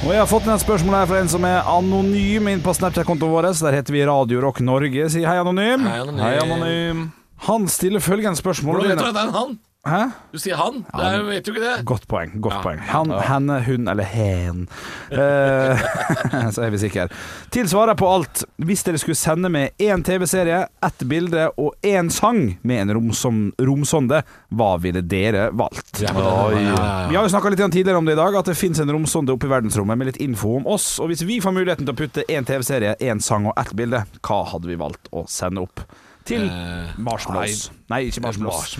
Og 0.04 0.12
jeg 0.14 0.20
har 0.22 0.28
fått 0.30 0.48
et 0.48 0.62
spørsmål 0.64 0.96
her 1.02 1.08
fra 1.10 1.20
en 1.22 1.32
som 1.32 1.46
er 1.48 1.68
anonym 1.68 2.48
inn 2.52 2.62
på 2.64 2.72
Snapchat-kontoen 2.76 3.34
vår. 3.34 3.50
Der 3.60 3.76
heter 3.76 3.96
vi 3.96 4.04
Radio 4.08 4.40
Rock 4.46 4.62
Norge. 4.64 5.10
Si 5.12 5.26
hei, 5.26 5.36
anonym. 5.42 5.84
Hei, 5.90 6.38
anonym. 6.40 7.10
Han 7.50 7.68
stiller 7.72 8.00
følgende 8.04 8.40
spørsmål. 8.40 8.80
Hvordan 8.80 8.96
vet 8.96 9.02
du 9.04 9.10
at 9.10 9.18
det 9.18 9.24
er 9.26 9.28
en 9.28 9.36
han? 9.36 9.58
Hæ? 9.88 10.10
Du 10.34 10.40
sier 10.42 10.58
han. 10.60 10.82
han 10.92 11.06
er, 11.08 11.22
vet 11.24 11.48
jo 11.48 11.54
ikke 11.54 11.64
det. 11.64 11.86
Godt 11.88 12.06
poeng. 12.12 12.34
godt 12.44 12.58
Ja. 12.58 12.62
poeng 12.66 12.80
Han, 12.84 13.14
henne, 13.24 13.62
hun 13.64 13.88
eller 13.88 14.04
hen. 14.04 14.66
Uh, 15.08 15.80
så 16.54 16.66
er 16.66 16.74
vi 16.74 16.82
sikre. 16.82 17.06
Til 17.50 17.70
svaret 17.72 17.96
på 17.98 18.10
alt. 18.12 18.44
Hvis 18.60 18.84
dere 18.84 19.00
skulle 19.00 19.16
sende 19.16 19.48
med 19.50 19.80
én 19.80 20.04
TV-serie, 20.04 20.66
ett 20.84 21.06
bilde 21.08 21.48
og 21.56 21.80
én 21.80 22.12
sang 22.12 22.58
med 22.62 22.82
en 22.84 22.94
romsom, 22.98 23.40
romsonde, 23.56 24.20
hva 24.52 24.70
ville 24.84 25.02
dere 25.02 25.48
valgt? 25.56 26.04
Ja, 26.04 26.12
ja, 26.12 26.60
ja, 26.60 26.84
Vi 27.08 27.16
har 27.16 27.24
jo 27.24 27.32
snakka 27.32 27.56
litt 27.56 27.64
tidligere 27.72 28.04
om 28.04 28.06
det 28.12 28.18
i 28.18 28.22
dag, 28.22 28.36
at 28.36 28.52
det 28.52 28.60
fins 28.60 28.84
en 28.84 28.92
romsonde 28.92 29.32
oppe 29.32 29.48
i 29.48 29.56
verdensrommet 29.56 29.98
med 29.98 30.12
litt 30.12 30.22
info 30.28 30.58
om 30.60 30.68
oss. 30.68 30.98
Og 31.00 31.08
hvis 31.14 31.24
vi 31.24 31.40
får 31.40 31.56
muligheten 31.56 31.88
til 31.88 31.96
å 31.96 32.02
putte 32.04 32.28
én 32.28 32.44
TV-serie, 32.44 32.98
én 33.00 33.24
sang 33.24 33.48
og 33.48 33.56
ett 33.56 33.72
bilde, 33.80 34.04
hva 34.28 34.44
hadde 34.52 34.68
vi 34.68 34.76
valgt 34.76 35.08
å 35.16 35.24
sende 35.32 35.64
opp? 35.64 35.88
Til 36.28 36.50
Eh, 36.52 36.98
Marshmallows. 37.00 37.70
Nei, 37.90 38.00
ikke 38.10 38.22
Marshmallows. 38.22 38.78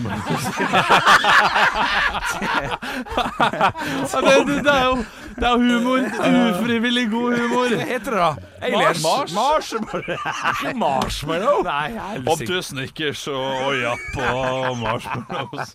Det, 4.10 4.46
det, 4.46 4.64
det 4.64 4.74
er 4.74 4.84
jo 4.84 5.04
det 5.40 5.46
er 5.46 5.50
jo 5.50 5.58
humor. 5.58 6.00
Ufrivillig 6.60 7.10
god 7.10 7.38
humor. 7.38 7.68
Hva 7.68 7.84
heter 7.88 8.10
det 8.10 8.20
da? 8.20 8.34
Aliens? 8.62 9.02
Mars? 9.02 9.32
Marshmallow. 9.34 10.16
Ikke 10.50 10.72
marshmallow. 10.78 11.62
Nei, 11.64 12.20
Opp 12.28 12.42
til 12.44 12.60
Snickers 12.62 13.22
og 13.32 13.76
Japp 13.80 14.18
og 14.20 14.76
marshmallows. 14.82 15.72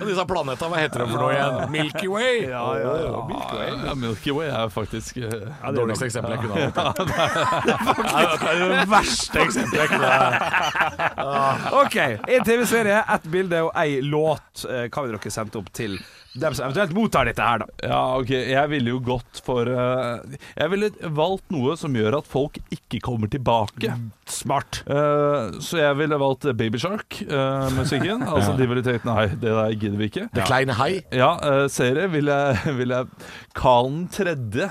Og 0.00 0.08
disse 0.08 0.24
planetene, 0.32 0.70
hva 0.72 0.80
heter 0.82 1.04
de 1.04 1.08
for 1.12 1.22
noe 1.22 1.30
igjen? 1.36 1.60
Milky 1.74 2.10
Way? 2.10 2.40
Ja, 2.48 2.64
ja, 2.80 2.94
ja. 3.04 3.22
Milky 3.28 3.54
Way, 3.60 3.70
ja, 3.86 3.94
Milky 4.02 4.34
Way 4.34 4.50
er 4.50 4.72
faktisk 4.74 5.20
eh, 5.22 5.22
Ja, 5.30 5.70
det 5.70 5.78
Dårligste 5.78 6.08
eksempel 6.10 6.34
eksempelet 6.34 6.64
jeg 6.64 6.72
kunne 6.74 6.88
hatt. 6.90 6.98
Det 8.44 8.50
er 8.50 8.74
det 8.74 8.90
verste 8.90 9.44
eksempelet 9.44 9.80
jeg 9.80 9.88
kunne 9.94 10.10
hatt. 10.10 11.70
OK. 11.84 11.96
En 12.34 12.44
TV-serie, 12.50 12.73
ett 12.82 13.30
bilde 13.30 13.62
og 13.68 13.72
ei 13.78 14.00
låt. 14.02 14.64
Eh, 14.68 14.86
Hva 14.90 15.04
vil 15.04 15.16
dere 15.16 15.32
sendt 15.32 15.56
opp 15.56 15.72
til 15.74 15.98
dem 16.34 16.54
som 16.54 16.64
eventuelt 16.66 16.94
mottar 16.96 17.28
dette 17.28 17.42
her, 17.46 17.62
da? 17.62 17.66
Ja, 17.86 17.98
ok, 18.18 18.30
jeg 18.34 18.70
ville 18.72 18.90
jo 18.90 18.98
gått 19.06 19.38
for 19.46 19.68
uh, 19.70 20.18
Jeg 20.56 20.70
ville 20.72 20.88
valgt 21.14 21.52
noe 21.54 21.76
som 21.78 21.94
gjør 21.94 22.16
at 22.18 22.26
folk 22.26 22.58
ikke 22.74 22.98
kommer 23.04 23.30
tilbake. 23.30 23.92
Smart. 24.26 24.80
Uh, 24.88 25.54
så 25.62 25.78
jeg 25.78 25.98
ville 26.00 26.18
valgt 26.18 26.48
Baby 26.58 26.80
Shark-musikken. 26.82 28.26
altså 28.34 28.56
de 28.58 28.66
ville 28.70 28.82
tenkt 28.86 29.06
nei, 29.06 29.28
det 29.30 29.52
der 29.54 29.76
gidder 29.78 30.00
vi 30.00 30.10
ikke. 30.10 30.26
Det 30.34 30.48
kleine 30.48 30.74
hei. 30.80 30.90
Ja, 31.14 31.36
uh, 31.38 31.68
serie 31.70 32.10
ville 32.10 32.34
jeg, 32.34 32.74
vil 32.80 32.96
jeg 32.96 33.30
Karl 33.54 33.92
den 33.92 34.04
tredje. 34.10 34.70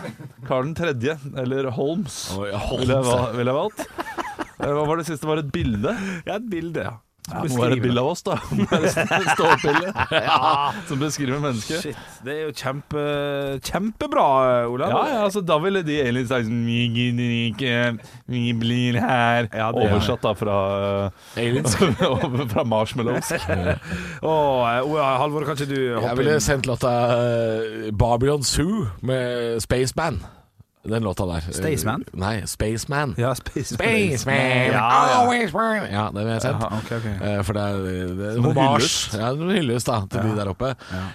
Karl 0.49 0.67
den 0.67 0.75
tredje, 0.75 1.15
eller 1.39 1.71
Holmes, 1.77 2.25
Oi, 2.35 2.51
Holmes. 2.51 2.83
ville 2.83 2.99
jeg, 2.99 3.39
ville 3.39 3.55
jeg 3.55 3.61
valgt. 3.61 3.87
Hva 4.63 4.83
var 4.87 4.99
det 4.99 5.07
siste? 5.07 5.27
Var 5.27 5.39
det 5.39 5.47
et 5.47 5.55
bilde? 5.55 5.95
Ja, 6.27 6.37
et 6.37 6.51
bilde, 6.51 6.83
ja. 6.91 6.97
Ja, 7.31 7.39
det 7.39 7.53
må 7.53 7.61
være 7.61 7.77
et 7.77 7.83
bilde 7.85 8.01
av 8.01 8.07
oss, 8.11 8.21
da. 8.25 8.35
Stålbilde 9.33 9.93
som 10.89 10.99
beskriver 10.99 11.39
mennesket. 11.39 11.85
Shit. 11.85 12.01
Det 12.25 12.33
er 12.33 12.41
jo 12.49 12.51
kjempe, 12.59 13.03
kjempebra, 13.63 14.25
Olav. 14.67 14.91
Ja, 14.91 15.03
ja, 15.13 15.21
altså 15.29 15.39
Da 15.47 15.55
ville 15.63 15.85
de 15.87 15.95
aliens 16.03 16.27
sagt 16.33 16.49
sånn, 16.49 16.65
Vi 16.67 16.81
gidder 16.97 17.31
ikke, 17.47 17.77
vi 18.33 18.43
blir 18.59 18.99
her. 18.99 19.47
Ja, 19.55 19.69
det- 19.71 19.87
Oversatt 19.87 20.21
da 20.27 20.33
fra 20.35 20.57
Aliens. 21.39 21.77
fra 22.53 22.67
Marshmallows. 22.67 23.31
Å, 23.39 24.35
eh, 24.35 24.83
Ola, 24.83 25.09
Halvor, 25.23 25.47
kan 25.47 25.55
ikke 25.55 25.71
du 25.71 25.79
Jeg 25.79 26.19
ville 26.19 26.37
sendt 26.43 26.67
låta 26.67 26.91
eh, 27.15 27.91
Babylon 27.95 28.43
Zoo 28.43 28.89
med 29.01 29.61
Spaceman. 29.63 30.19
Den 30.83 31.03
låta 31.03 31.25
der. 31.25 31.45
Staysman? 31.55 32.03
Nei, 32.13 32.41
Spaceman. 32.45 33.13
Ja, 33.17 33.29
Spaceman. 33.35 33.63
Spaceman, 33.79 34.35
Ja, 34.35 34.71
ja. 34.73 35.21
always 35.21 35.51
burn. 35.51 35.85
Ja, 35.91 36.09
den 36.11 36.25
har 36.27 36.33
jeg 36.33 36.41
sett. 36.41 36.55
Aha, 36.59 36.77
ok, 36.81 36.91
ok. 36.97 37.05
Eh, 37.23 37.41
For 37.47 37.53
det 37.55 37.63
er, 37.63 37.77
det 38.19 38.31
er 38.33 38.41
hommage. 38.43 38.89
Ja, 39.15 39.29
en 39.31 39.49
hyllest 39.55 39.87
da, 39.87 40.01
til 40.11 40.27
de 40.27 40.35
der 40.41 40.51
oppe. 40.51 40.73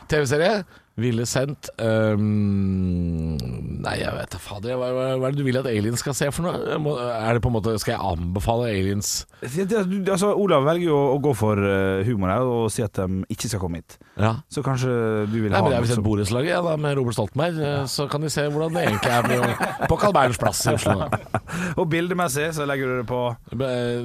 TV-serie 0.08 0.64
ville 0.98 1.24
sendt 1.30 1.68
um, 1.78 3.36
Nei, 3.78 3.94
jeg 4.00 4.10
vet 4.16 4.32
da 4.34 4.38
fader. 4.42 4.74
Hva, 4.78 4.88
hva, 4.94 5.04
hva 5.20 5.28
er 5.28 5.34
det 5.36 5.38
du 5.40 5.46
vil 5.46 5.58
at 5.60 5.68
aliens 5.70 6.00
skal 6.02 6.16
se 6.18 6.28
for 6.34 6.48
noe? 6.48 6.78
Må, 6.82 6.94
er 6.98 7.36
det 7.38 7.42
på 7.44 7.50
en 7.52 7.54
måte 7.58 7.74
Skal 7.80 7.94
jeg 7.94 8.02
anbefale 8.02 8.70
aliens 8.72 9.12
Ja, 9.44 9.64
det- 9.70 9.84
Altså, 10.08 10.32
Olav 10.34 10.64
velger 10.66 10.88
jo 10.90 10.98
å, 11.14 11.18
gå 11.22 11.32
for 11.38 11.60
eh, 11.62 12.02
humor 12.08 12.32
her 12.32 12.42
og 12.48 12.68
si 12.74 12.82
at 12.84 12.96
de 12.98 13.22
ikke 13.30 13.48
skal 13.50 13.60
komme 13.62 13.80
hit. 13.80 13.96
Ja. 14.18 14.32
Så 14.50 14.62
kanskje 14.66 14.90
du 15.30 15.36
vil 15.42 15.50
Nei, 15.52 15.58
ha 15.58 15.62
men 15.64 15.74
Jeg 15.76 15.84
vil 15.84 15.90
se 15.92 15.98
som- 15.98 16.06
borettslaget 16.06 16.50
ja, 16.52 16.60
da, 16.64 16.74
med 16.80 16.96
Robert 16.98 17.14
Stoltenberg, 17.18 17.58
Ja. 17.62 17.84
så 17.90 18.08
kan 18.10 18.20
de 18.24 18.30
se 18.32 18.46
hvordan 18.48 18.74
det 18.74 18.84
egentlig 18.88 19.12
er 19.14 19.22
på, 19.28 19.88
på 19.92 19.98
Carl 20.02 20.14
Berners 20.16 20.38
plass 20.40 20.64
i 20.66 20.74
Oslo. 20.74 20.96
da. 21.04 21.42
Og 21.80 21.86
bildemessig 21.92 22.48
så 22.56 22.66
legger 22.68 22.86
du 22.90 22.96
det 23.02 23.06
på 23.10 23.20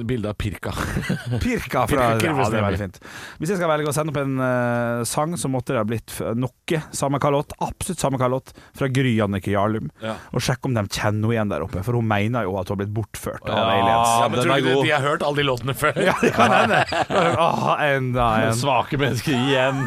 Bilde 0.06 0.30
av 0.30 0.38
Pirka. 0.38 0.74
Pirka 1.44 1.86
fra 1.90 2.10
Pirka 2.18 2.30
Ja, 2.34 2.48
det 2.50 2.60
er 2.60 2.66
veldig 2.68 2.82
fint. 2.84 3.00
Hvis 3.40 3.54
jeg 3.54 3.58
skal 3.60 3.70
velge 3.74 3.90
å 3.90 3.96
sende 3.96 4.14
opp 4.14 4.20
en 4.22 4.36
uh, 4.38 5.04
sang, 5.08 5.34
så 5.40 5.50
måtte 5.50 5.74
det 5.74 5.82
ha 5.82 5.88
blitt 5.88 6.14
noe 6.38 6.83
samme 6.92 7.18
kalott, 7.22 7.52
absolutt 7.64 7.98
samme 8.02 8.18
kalott, 8.18 8.52
fra 8.76 8.88
Gry 8.88 9.14
Annike 9.24 9.50
Jarlum. 9.54 9.90
Ja. 10.02 10.16
Og 10.32 10.40
sjekk 10.44 10.66
om 10.68 10.74
de 10.74 10.82
kjenner 10.88 11.04
henne 11.14 11.32
igjen 11.34 11.48
der 11.54 11.62
oppe, 11.64 11.82
for 11.86 11.94
hun 11.98 12.06
mener 12.08 12.42
jo 12.44 12.56
at 12.60 12.68
hun 12.68 12.76
har 12.76 12.84
blitt 12.84 12.94
bortført 12.94 13.44
av 13.48 13.56
Ja. 13.56 13.64
aliens. 13.70 14.12
Ja, 14.20 14.28
men 14.28 14.40
tror 14.40 14.60
du 14.60 14.82
de 14.84 14.90
har 14.90 15.00
hørt 15.04 15.22
alle 15.22 15.36
de 15.36 15.46
låtene 15.48 15.74
før? 15.74 15.96
Ja, 16.04 16.14
det 16.20 16.32
kan 16.34 16.50
hende. 16.52 16.84
Åh, 17.38 17.70
enda 17.94 18.28
en. 18.48 18.54
Svake 18.58 18.98
mennesker 19.00 19.32
igjen. 19.32 19.84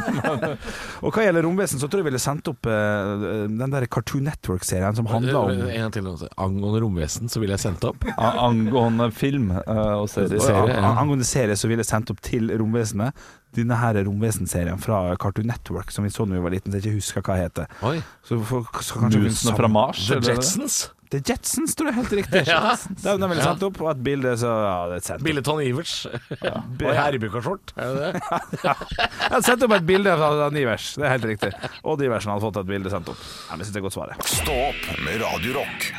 Og 1.03 1.11
hva 1.13 1.25
gjelder 1.27 1.43
romvesen, 1.45 1.79
så 1.81 1.87
tror 1.87 1.99
jeg 2.01 2.05
jeg 2.05 2.09
ville 2.11 2.21
sendt 2.23 2.47
opp 2.51 2.65
uh, 2.69 3.47
den 3.49 3.73
der 3.73 3.85
Cartoon 3.91 4.23
Network-serien 4.27 4.95
som 4.97 5.07
handler 5.11 5.37
om 5.39 5.49
En 5.51 5.81
gang 5.87 5.91
til. 5.93 6.07
altså. 6.07 6.29
Angående 6.37 6.81
romvesen 6.83 7.29
så 7.31 7.41
ville 7.43 7.53
jeg 7.57 7.63
sendt 7.67 7.83
opp. 7.89 8.05
A- 8.17 8.33
Angående 8.47 9.11
film 9.15 9.51
uh, 9.51 10.01
og 10.01 10.09
serie. 10.11 10.39
Serie, 10.41 10.77
ja. 10.77 10.93
Angående 11.01 11.27
serie 11.27 11.55
så 11.59 11.67
ville 11.69 11.83
jeg 11.85 11.91
sendt 11.91 12.11
opp 12.13 12.21
til 12.25 12.49
romvesenet 12.57 13.13
denne 13.57 13.77
her 13.79 13.97
romvesenserien 14.07 14.81
fra 14.81 15.15
Cartoon 15.21 15.49
Network 15.49 15.91
som 15.93 16.05
vi 16.05 16.11
så 16.13 16.25
da 16.27 16.37
vi 16.37 16.43
var 16.43 16.53
liten, 16.53 16.71
så 16.71 16.79
jeg 16.79 16.85
ikke 16.87 16.99
husker 16.99 17.25
hva 17.25 17.39
heter. 17.39 17.71
Oi. 17.87 17.97
Så, 18.25 18.37
for, 18.45 18.69
så 18.83 19.01
Musene 19.07 19.57
fra 19.57 19.71
Mars? 19.71 20.05
The 20.07 20.19
eller? 20.19 20.37
Jetsons. 20.37 20.77
The 21.07 21.21
Jetsons, 21.23 21.75
tror 21.77 21.87
jeg 21.91 21.95
helt 22.01 22.15
riktig. 22.19 22.41
Ja. 22.51 22.75
Det 22.75 23.13
den 23.21 23.29
vel 23.31 23.39
sendt 23.39 23.63
opp, 23.63 23.79
og 23.83 23.91
et 23.93 24.01
bilde, 24.03 24.33
så 24.39 24.51
ja, 24.51 24.75
det 24.91 24.97
er 24.99 25.05
sendt 25.05 25.21
opp. 25.21 25.27
Bilde 25.29 25.43
Ton 25.45 25.61
Ivers. 25.63 25.93
Og 26.47 26.83
herrebukkerskjort. 26.83 27.73
Er 27.79 27.95
det 27.95 28.11
det? 28.11 28.21
Jeg 28.67 29.35
har 29.37 29.45
sendt 29.45 29.63
opp 29.67 29.77
et 29.77 29.87
bilde 29.87 30.13
av 30.13 30.57
Ivers, 30.57 30.93
det 30.99 31.07
er 31.07 31.15
helt 31.15 31.29
riktig. 31.31 31.53
Og 31.83 32.03
Iversen 32.03 32.33
hadde 32.33 32.43
fått 32.43 32.59
et 32.63 32.69
bilde 32.69 32.91
sendt 32.93 33.13
opp. 33.13 33.23
Ja, 33.47 33.55
men 33.55 33.65
jeg 33.65 33.73
det 33.73 33.81
er 33.81 33.87
godt 33.87 33.97
svaret. 33.99 34.29
Stå 34.37 34.59
opp 34.67 34.83
med 35.05 35.21
Radio 35.23 35.59
Rock. 35.61 35.91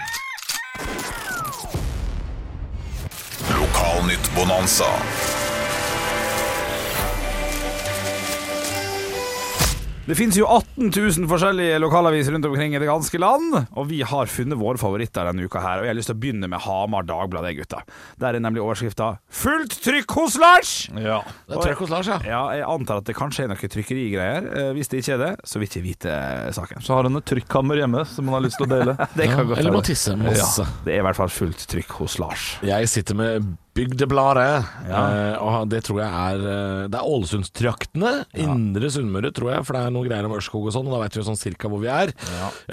Det 10.09 10.17
finnes 10.17 10.39
jo 10.39 10.47
18 10.49 10.89
000 10.89 11.27
forskjellige 11.29 11.79
lokalaviser 11.83 12.33
rundt 12.33 12.47
omkring 12.49 12.73
i 12.73 12.79
det 12.81 12.87
ganske 12.89 13.19
land, 13.21 13.59
og 13.77 13.89
vi 13.91 13.99
har 14.09 14.31
funnet 14.33 14.57
våre 14.57 14.81
favoritter 14.81 15.29
denne 15.29 15.45
uka 15.45 15.61
her. 15.61 15.83
Og 15.83 15.85
jeg 15.85 15.93
har 15.93 15.99
lyst 15.99 16.09
til 16.09 16.17
å 16.17 16.21
begynne 16.23 16.49
med 16.49 16.63
Hamar 16.65 17.05
Dagblad, 17.05 17.45
gutta. 17.59 17.83
Der 18.17 18.39
er 18.39 18.41
nemlig 18.41 18.63
overskrifta 18.65 19.19
'Fullt 19.29 19.77
trykk 19.85 20.15
hos 20.17 20.39
Lars'! 20.41 20.73
Ja. 20.97 21.21
Det 21.45 21.59
er 21.59 21.67
trykk 21.67 21.85
hos 21.85 21.93
Lars, 21.93 22.09
ja. 22.09 22.19
Ja, 22.25 22.41
jeg 22.57 22.65
antar 22.65 23.03
at 23.03 23.05
det 23.05 23.19
kanskje 23.21 23.45
er 23.45 23.53
noe 23.53 23.69
trykkerigreier. 23.77 24.49
Eh, 24.49 24.73
Hvis 24.79 24.89
det 24.89 25.05
ikke 25.05 25.19
er 25.19 25.23
det, 25.27 25.33
så 25.45 25.61
vil 25.61 25.69
ikke 25.69 25.85
vite 25.85 26.09
eh, 26.09 26.51
saken. 26.57 26.81
Så 26.81 26.97
har 26.97 27.05
han 27.05 27.21
et 27.21 27.29
trykkammer 27.29 27.77
hjemme 27.77 28.07
som 28.09 28.33
han 28.33 28.39
har 28.41 28.47
lyst 28.49 28.57
til 28.57 28.65
å 28.65 28.73
dele. 28.73 28.97
Det 29.19 29.29
kan 29.29 29.45
godt 29.45 29.61
Eller 29.61 29.77
må 29.77 29.85
tisse 29.85 30.17
masse. 30.17 30.65
Det 30.89 30.97
er 30.97 31.03
i 31.03 31.07
hvert 31.11 31.21
fall 31.21 31.29
fullt 31.29 31.69
trykk 31.69 31.99
hos 32.01 32.17
Lars. 32.19 32.55
Jeg 32.65 32.89
sitter 32.89 33.15
med 33.19 33.57
Bygdebladet, 33.79 34.53
eh, 34.91 35.35
og 35.39 35.69
det 35.71 35.85
tror 35.87 36.01
jeg 36.03 36.11
er 36.11 36.47
eh, 36.51 36.85
Det 36.91 36.99
er 36.99 37.11
Ålesundstraktene. 37.15 38.13
Indre 38.43 38.91
Sunnmøre, 38.91 39.31
tror 39.35 39.53
jeg, 39.55 39.67
for 39.69 39.79
det 39.79 39.85
er 39.87 39.95
noe 39.95 40.09
greier 40.09 40.27
om 40.27 40.35
Ørskog 40.39 40.67
og 40.67 40.75
sånn, 40.75 40.89
og 40.91 40.97
da 40.97 41.03
vet 41.05 41.15
vi 41.15 41.23
jo 41.23 41.29
sånn 41.31 41.39
cirka 41.41 41.71
hvor 41.71 41.83
vi 41.83 41.91
er. 41.93 42.15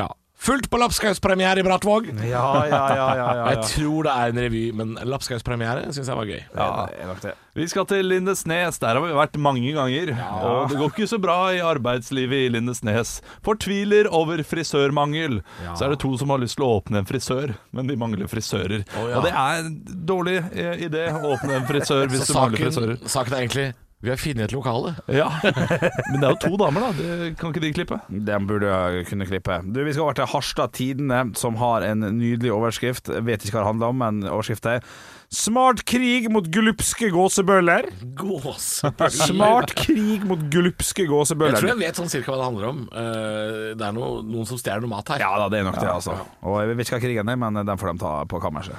Ja. 0.02 0.10
Fullt 0.46 0.68
på 0.70 0.78
Lapskauspremiere 0.78 1.60
i 1.60 1.64
Brattvåg. 1.66 2.12
Ja, 2.30 2.44
ja, 2.70 2.82
ja, 2.94 3.06
ja, 3.18 3.30
Jeg 3.56 3.64
tror 3.72 4.06
det 4.06 4.12
er 4.14 4.34
en 4.34 4.42
revy, 4.44 4.62
men 4.78 4.92
Lapskauspremiere 5.10 5.88
syns 5.96 6.12
jeg 6.12 6.20
var 6.20 6.30
gøy. 6.30 6.42
Ja, 6.54 6.68
det 6.92 7.08
nok 7.10 7.22
det. 7.24 7.32
Vi 7.56 7.66
skal 7.72 7.88
til 7.90 8.06
Lindesnes. 8.12 8.78
Der 8.84 8.98
har 8.98 9.02
vi 9.02 9.16
vært 9.16 9.40
mange 9.42 9.72
ganger. 9.74 10.12
Og 10.46 10.70
det 10.70 10.78
går 10.78 10.92
ikke 10.92 11.08
så 11.10 11.18
bra 11.24 11.38
i 11.56 11.62
arbeidslivet 11.66 12.46
i 12.46 12.52
Lindesnes. 12.54 13.16
Fortviler 13.48 14.10
over 14.14 14.44
frisørmangel. 14.46 15.40
Så 15.72 15.88
er 15.88 15.96
det 15.96 16.02
to 16.04 16.12
som 16.20 16.34
har 16.36 16.44
lyst 16.44 16.60
til 16.60 16.68
å 16.68 16.76
åpne 16.78 17.02
en 17.02 17.10
frisør, 17.10 17.56
men 17.74 17.90
de 17.90 17.98
mangler 17.98 18.30
frisører. 18.30 18.84
ja. 18.86 19.08
Og 19.16 19.26
det 19.26 19.32
er 19.34 19.64
en 19.64 19.74
dårlig 20.06 20.38
eh, 20.52 20.86
idé 20.86 21.08
å 21.16 21.34
åpne 21.34 21.58
en 21.62 21.66
frisør 21.70 22.06
hvis 22.12 22.28
du 22.30 22.36
mangler 22.38 22.68
frisører. 22.68 23.02
saken 23.10 23.34
er 23.34 23.46
egentlig 23.46 23.68
vi 24.04 24.12
har 24.12 24.20
funnet 24.20 24.44
et 24.46 24.54
lokale. 24.54 24.92
Ja, 25.10 25.30
Men 26.12 26.20
det 26.20 26.28
er 26.28 26.34
jo 26.36 26.40
to 26.44 26.58
damer, 26.60 26.84
da. 26.84 26.90
Det 27.00 27.30
kan 27.40 27.54
ikke 27.54 27.64
de 27.64 27.72
klippe? 27.74 27.98
Den 28.12 28.46
burde 28.46 28.70
jeg 28.70 29.08
kunne 29.10 29.26
klippe. 29.26 29.62
Du, 29.66 29.80
Vi 29.88 29.94
skal 29.96 30.04
over 30.04 30.18
til 30.20 30.28
Harstad 30.30 30.74
Tidende, 30.76 31.22
som 31.40 31.56
har 31.58 31.86
en 31.88 32.04
nydelig 32.20 32.52
overskrift. 32.54 33.10
Jeg 33.10 33.26
vet 33.26 33.46
ikke 33.46 33.56
hva 33.56 33.64
det 33.64 33.72
handler 33.72 33.94
om, 33.94 34.02
men 34.04 34.28
overskriften 34.30 34.78
er 34.78 34.90
'Smart 35.36 35.82
krig 35.90 36.28
mot 36.30 36.46
glupske 36.54 37.10
gåsebøller'. 37.10 37.88
Gåsebøller. 38.20 39.10
Smart 39.10 39.74
krig 39.74 40.24
mot 40.24 40.40
glupske 40.54 41.02
Jeg 41.02 41.10
tror 41.34 41.72
jeg 41.72 41.80
vet 41.80 41.98
sånn 41.98 42.12
cirka 42.12 42.32
hva 42.32 42.38
det 42.38 42.46
handler 42.46 42.68
om. 42.70 42.84
Eh, 42.94 43.74
det 43.74 43.82
er 43.82 43.96
noe, 43.96 44.22
noen 44.22 44.46
som 44.46 44.58
stjeler 44.58 44.86
noe 44.86 44.94
mat 44.94 45.10
her. 45.10 45.20
Ja 45.20 45.34
da, 45.40 45.50
det 45.50 45.60
er 45.60 45.66
nok 45.66 45.80
det, 45.80 45.90
altså. 45.90 46.20
Og 46.44 46.60
jeg 46.62 46.76
vet 46.78 46.86
ikke 46.86 47.00
hva 47.00 47.06
krigen 47.08 47.30
er, 47.30 47.36
men 47.42 47.66
den 47.66 47.78
får 47.82 47.94
de 47.94 47.98
ta 48.06 48.14
på 48.30 48.40
kammerset. 48.44 48.78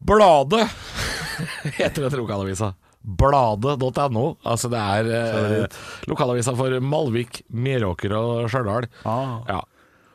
Bladet 0.00 0.64
heter 1.78 2.08
dette 2.08 2.16
lokalavisa. 2.16 2.72
Bladet.no. 3.04 4.24
Altså 4.48 4.70
det 4.72 4.80
er 4.80 5.12
eh, 5.12 5.78
lokalavisa 6.08 6.54
for 6.56 6.80
Malvik, 6.80 7.42
Meråker 7.52 8.16
og 8.16 8.50
Stjørdal. 8.52 8.88
Ja. 9.04 9.60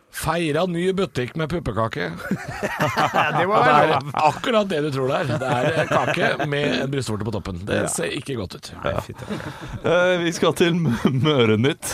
Feira 0.10 0.64
ny 0.66 0.88
butikk 0.98 1.36
med 1.38 1.52
puppekake. 1.52 2.08
Det 3.38 3.46
Og 3.46 3.54
det 3.62 3.76
er 3.76 3.92
akkurat 4.26 4.70
det 4.72 4.80
du 4.88 4.90
tror 4.96 5.12
det 5.12 5.20
er. 5.20 5.30
Det 5.38 5.52
er 5.84 5.92
kake 5.92 6.48
med 6.50 6.80
en 6.82 6.92
brystvorte 6.92 7.28
på 7.28 7.34
toppen. 7.36 7.62
Det 7.68 7.84
ser 7.94 8.16
ikke 8.18 8.40
godt 8.40 8.58
ut. 8.58 8.72
Eh, 8.90 10.16
vi 10.26 10.34
skal 10.34 10.58
til 10.58 10.82
Mørenytt. 10.82 11.94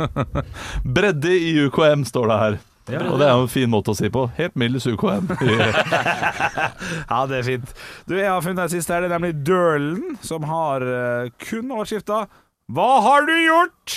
Bredde 0.96 1.34
i 1.34 1.56
UKM, 1.66 2.06
står 2.08 2.30
det 2.30 2.38
her. 2.44 2.60
Og 2.98 3.18
det 3.20 3.26
er 3.28 3.34
jo 3.38 3.44
en 3.46 3.52
fin 3.52 3.70
måte 3.70 3.92
å 3.92 3.96
si 3.98 4.10
på. 4.12 4.26
Helt 4.38 4.56
middels 4.58 4.86
UKM. 4.92 5.30
Ja, 5.40 7.20
det 7.30 7.40
er 7.40 7.46
fint. 7.46 7.74
Du, 8.08 8.16
Jeg 8.18 8.28
har 8.30 8.42
funnet 8.44 8.64
en 8.66 8.72
siste 8.72 8.94
her. 8.94 9.04
Det 9.04 9.10
er 9.10 9.18
nemlig 9.18 9.34
Dølen, 9.46 10.16
som 10.24 10.46
har 10.50 10.84
eh, 10.84 11.30
kun 11.46 11.70
overskrifta 11.70 12.24
'Hva 12.70 12.88
har 13.02 13.26
du 13.26 13.32
gjort?' 13.34 13.96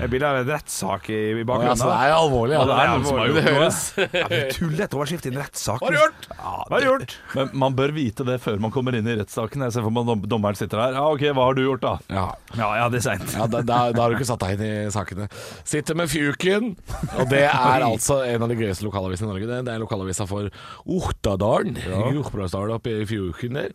Jeg 0.00 0.10
bilde 0.12 0.28
av 0.28 0.36
en 0.40 0.48
rettssak 0.50 1.08
i, 1.12 1.18
i 1.40 1.44
bakgrunnen. 1.48 1.72
Altså, 1.72 1.88
det 1.88 1.96
er 2.04 2.14
alvorlig. 2.16 2.54
Ja. 2.56 2.60
Ja, 2.60 2.66
det 2.68 2.76
er 2.76 2.90
noen 2.90 3.06
som 3.06 3.16
har 3.16 3.24
det 3.24 3.32
gjort 3.32 3.40
det. 3.40 3.54
høres 3.56 3.78
Ja, 4.20 4.26
men 4.30 4.52
Tullete 4.54 4.98
overskrift 4.98 5.26
i 5.28 5.32
en 5.32 5.38
rettssak. 5.40 5.80
Hva 5.80 5.88
har 5.88 5.96
du 5.96 6.00
gjort? 6.00 6.28
Ja, 6.34 6.52
Hva 6.60 6.74
har 6.74 6.84
du 6.84 6.88
gjort? 6.90 7.14
Men 7.38 7.50
man 7.64 7.78
bør 7.78 7.94
vite 7.96 8.26
det 8.28 8.36
før 8.44 8.60
man 8.60 8.74
kommer 8.74 8.96
inn 8.98 9.08
i 9.08 9.16
rettssaken. 9.20 9.64
Jeg 9.66 9.76
ser 9.76 9.86
for 9.86 9.94
meg 9.96 10.28
dommeren 10.28 10.58
sitter 10.60 10.82
her. 10.84 10.98
Ja, 10.98 11.06
ok, 11.08 11.24
hva 11.36 11.48
har 11.48 11.56
du 11.58 11.62
gjort, 11.64 11.84
da? 11.84 11.94
Ja. 12.12 12.26
Ja, 12.58 12.70
ja, 12.82 12.88
det 12.92 13.00
er 13.00 13.06
seint. 13.08 13.34
Ja, 13.36 13.48
da, 13.50 13.62
da, 13.64 13.80
da 13.96 14.04
har 14.04 14.12
du 14.12 14.18
ikke 14.20 14.28
satt 14.28 14.44
deg 14.44 14.58
inn 14.58 14.66
i 14.68 14.92
sakene. 14.92 15.30
Sitter 15.64 15.96
med 15.98 16.10
Fjuken, 16.12 16.74
og 17.16 17.28
det 17.32 17.46
er 17.48 17.86
altså 17.86 18.20
en 18.26 18.44
av 18.44 18.52
de 18.52 18.58
gøyeste 18.60 18.84
lokalavisene 18.86 19.30
i 19.30 19.32
Norge. 19.32 19.48
Det, 19.50 19.62
det 19.68 19.74
er 19.76 19.82
lokalavisa 19.84 20.26
for 20.30 20.50
Ohtadalen. 20.84 21.78
Ja. 21.86 22.04
Jordbruksdalen 22.16 22.76
oppe 22.76 23.00
i 23.00 23.06
Fjuken 23.08 23.56
der. 23.60 23.72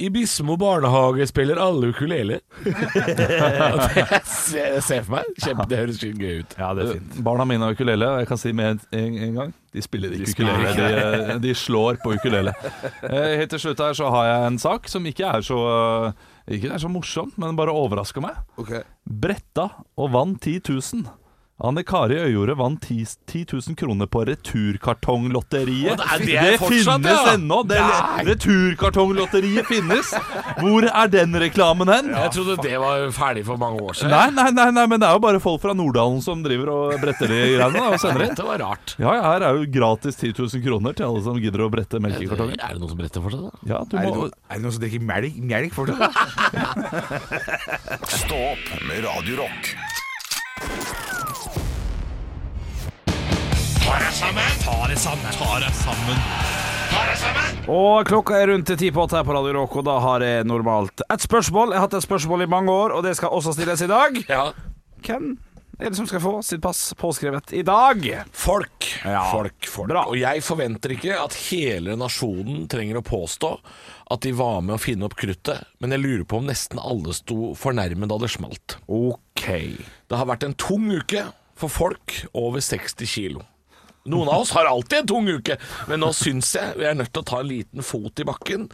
I 0.00 0.08
Bismo 0.10 0.56
barnehage 0.56 1.26
spiller 1.28 1.58
alle 1.60 1.90
ukulele. 1.92 2.40
Det 2.64 4.20
ser 4.24 4.74
jeg 4.74 4.82
ser 4.82 5.02
for 5.04 5.18
meg. 5.18 5.28
Kjempe, 5.36 5.66
det 5.68 5.80
høres 5.82 6.00
gøy 6.00 6.40
ut. 6.40 6.54
Ja, 6.56 6.70
det 6.76 6.86
er 6.86 6.92
fint. 6.94 7.18
Barna 7.26 7.44
mine 7.48 7.66
har 7.66 7.76
ukulele, 7.76 8.08
og 8.08 8.22
jeg 8.22 8.30
kan 8.30 8.40
si 8.40 8.52
med 8.56 8.80
en, 8.96 9.18
en, 9.26 9.36
gang 9.36 9.52
de 9.74 9.84
spiller 9.84 10.14
ikke 10.16 10.32
ukulele. 10.32 10.72
De, 10.78 10.88
eh, 11.34 11.34
de 11.44 11.54
slår 11.54 12.00
på 12.00 12.14
ukulele. 12.16 12.54
Eh, 13.04 13.36
Helt 13.42 13.52
til 13.52 13.62
slutt 13.66 13.84
her 13.84 13.96
så 13.96 14.08
har 14.14 14.28
jeg 14.30 14.48
en 14.48 14.58
sak 14.62 14.88
som 14.88 15.06
ikke 15.06 15.28
er 15.28 15.44
så 15.44 15.60
Ikke 16.50 16.72
er 16.72 16.80
så 16.82 16.88
morsom, 16.90 17.32
men 17.36 17.58
bare 17.58 17.74
overrasker 17.76 18.24
meg. 18.24 18.40
Bretta 19.04 19.68
og 20.00 20.12
vant 20.16 20.40
10 20.40 20.62
000. 20.66 21.19
Anne 21.60 21.82
Kari 21.84 22.16
Øyjordet 22.16 22.56
vant 22.56 22.86
10 22.88 23.04
10 23.28 23.44
000 23.52 23.76
kroner 23.76 24.06
på 24.08 24.22
Returkartonglotteriet. 24.24 26.00
Det, 26.00 26.26
det 26.26 26.36
det 26.40 26.58
fortsatt, 26.60 27.02
finnes 27.02 27.18
ja? 27.26 27.34
ennå! 27.34 27.58
Det 27.68 27.80
Returkartonglotteriet 28.30 29.68
finnes! 29.68 30.14
Hvor 30.60 30.86
er 30.88 31.10
den 31.12 31.36
reklamen 31.42 31.92
hen? 31.92 32.08
Jeg 32.16 32.32
trodde 32.36 32.56
det 32.64 32.78
var 32.80 33.04
ferdig 33.12 33.44
for 33.44 33.60
mange 33.60 33.82
år 33.84 33.98
siden. 33.98 34.14
Nei, 34.14 34.30
nei, 34.38 34.48
nei, 34.56 34.70
nei, 34.78 34.86
men 34.88 35.02
det 35.02 35.10
er 35.10 35.18
jo 35.18 35.22
bare 35.26 35.42
folk 35.44 35.60
fra 35.66 35.76
Norddalen 35.76 36.24
som 36.24 36.40
driver 36.46 36.72
og 36.72 36.96
bretter 37.04 37.28
de 37.28 37.42
greiene 37.58 37.84
og 37.90 37.98
sender 38.00 38.26
inn. 38.30 38.34
Det 38.40 38.48
var 38.48 38.64
rart. 38.64 38.96
Ja, 38.96 39.12
ja, 39.18 39.22
her 39.34 39.46
er 39.50 39.60
jo 39.60 39.68
gratis 39.76 40.16
10 40.16 40.32
000 40.40 40.64
kroner 40.64 40.96
til 40.96 41.10
alle 41.10 41.20
som 41.28 41.36
gidder 41.44 41.66
å 41.66 41.70
brette 41.72 42.00
melkekartonger. 42.00 42.56
Er 42.56 42.72
det 42.72 42.80
noen 42.80 42.94
som 42.94 43.00
bretter 43.04 43.20
fortsatt, 43.26 43.44
da? 43.50 43.52
Ja, 43.68 43.84
du 43.84 44.00
Er 44.00 44.08
det, 44.08 44.16
noen, 44.16 44.32
er 44.48 44.56
det 44.56 44.64
noen 44.64 44.76
som 44.78 44.84
drikker 44.86 45.02
melk, 45.12 45.34
melk 45.44 45.72
fortsatt? 45.76 46.12
Og 57.70 58.06
klokka 58.08 58.38
er 58.38 58.50
rundt 58.52 58.70
ti 58.78 58.88
på 58.94 59.02
åtte 59.04 59.18
her 59.18 59.26
på 59.26 59.34
Radio 59.34 59.52
Rock, 59.56 59.76
og 59.80 59.86
da 59.86 59.96
har 60.02 60.24
jeg 60.24 60.46
normalt 60.48 61.02
et 61.06 61.22
spørsmål. 61.22 61.74
Jeg 61.74 61.80
har 61.80 61.86
hatt 61.88 61.96
et 61.98 62.06
spørsmål 62.06 62.44
i 62.46 62.50
mange 62.50 62.72
år, 62.72 62.94
og 62.96 63.04
det 63.06 63.16
skal 63.18 63.34
også 63.34 63.54
stilles 63.56 63.82
i 63.84 63.88
dag. 63.90 64.18
Ja. 64.30 64.44
Hvem 65.06 65.32
er 65.80 65.88
det 65.90 65.98
som 65.98 66.08
skal 66.10 66.22
få 66.22 66.32
sitt 66.44 66.62
pass 66.64 66.80
påskrevet 66.98 67.54
i 67.56 67.62
dag? 67.66 68.02
Folk. 68.36 68.88
Ja. 69.04 69.22
Folk, 69.32 69.68
folk. 69.70 69.90
Bra. 69.92 70.06
Og 70.10 70.18
jeg 70.20 70.42
forventer 70.44 70.94
ikke 70.96 71.16
at 71.22 71.36
hele 71.48 71.96
nasjonen 71.98 72.66
trenger 72.70 73.00
å 73.00 73.06
påstå 73.06 73.52
at 74.10 74.26
de 74.26 74.34
var 74.36 74.60
med 74.66 74.76
å 74.76 74.82
finne 74.82 75.06
opp 75.06 75.16
kruttet, 75.18 75.66
men 75.80 75.94
jeg 75.94 76.02
lurer 76.02 76.26
på 76.28 76.40
om 76.40 76.50
nesten 76.50 76.82
alle 76.82 77.14
sto 77.16 77.54
fornærmet 77.58 78.10
da 78.10 78.18
det 78.22 78.32
smalt. 78.34 78.78
Ok. 78.86 79.46
Det 80.10 80.18
har 80.18 80.28
vært 80.28 80.46
en 80.46 80.58
tung 80.58 80.90
uke 80.90 81.28
for 81.60 81.72
folk 81.72 82.22
over 82.34 82.60
60 82.64 83.08
kilo. 83.08 83.46
Noen 84.08 84.30
av 84.32 84.40
oss 84.40 84.54
har 84.56 84.64
alltid 84.64 84.98
en 84.98 85.08
tung 85.10 85.28
uke, 85.28 85.58
men 85.90 86.00
nå 86.00 86.08
syns 86.16 86.54
jeg 86.56 86.78
vi 86.78 86.86
er 86.88 86.96
nødt 86.96 87.12
til 87.12 87.20
å 87.20 87.28
ta 87.28 87.40
en 87.42 87.50
liten 87.50 87.84
fot 87.84 88.22
i 88.22 88.24
bakken. 88.24 88.68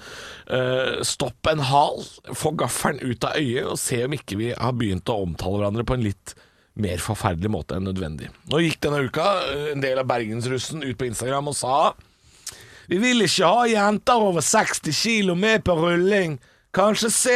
eh, 0.47 1.03
stopp 1.03 1.51
en 1.51 1.65
hal, 1.67 2.05
få 2.31 2.55
gaffelen 2.55 3.03
ut 3.03 3.25
av 3.27 3.35
øyet 3.41 3.67
og 3.67 3.79
se 3.79 4.05
om 4.05 4.15
ikke 4.15 4.39
vi 4.39 4.53
har 4.55 4.73
begynt 4.73 5.11
å 5.11 5.23
omtale 5.25 5.59
hverandre 5.59 5.85
på 5.85 5.97
en 5.99 6.07
litt 6.07 6.37
mer 6.77 7.01
forferdelig 7.03 7.51
måte 7.51 7.75
enn 7.75 7.89
nødvendig. 7.89 8.29
Nå 8.53 8.61
gikk 8.63 8.81
denne 8.85 9.03
uka 9.09 9.27
eh, 9.51 9.71
en 9.73 9.83
del 9.83 9.99
av 9.99 10.07
bergensrussen 10.07 10.85
ut 10.87 10.99
på 10.99 11.09
Instagram 11.09 11.51
og 11.51 11.59
sa 11.59 11.79
vi 12.87 13.01
vil 13.03 13.25
ikke 13.25 13.49
ha 13.51 13.65
jenter 13.67 14.23
over 14.23 14.45
60 14.47 14.95
kilo 14.95 15.35
med 15.35 15.65
på 15.67 15.75
rulling. 15.75 16.37
Kanskje 16.77 17.11
se, 17.13 17.35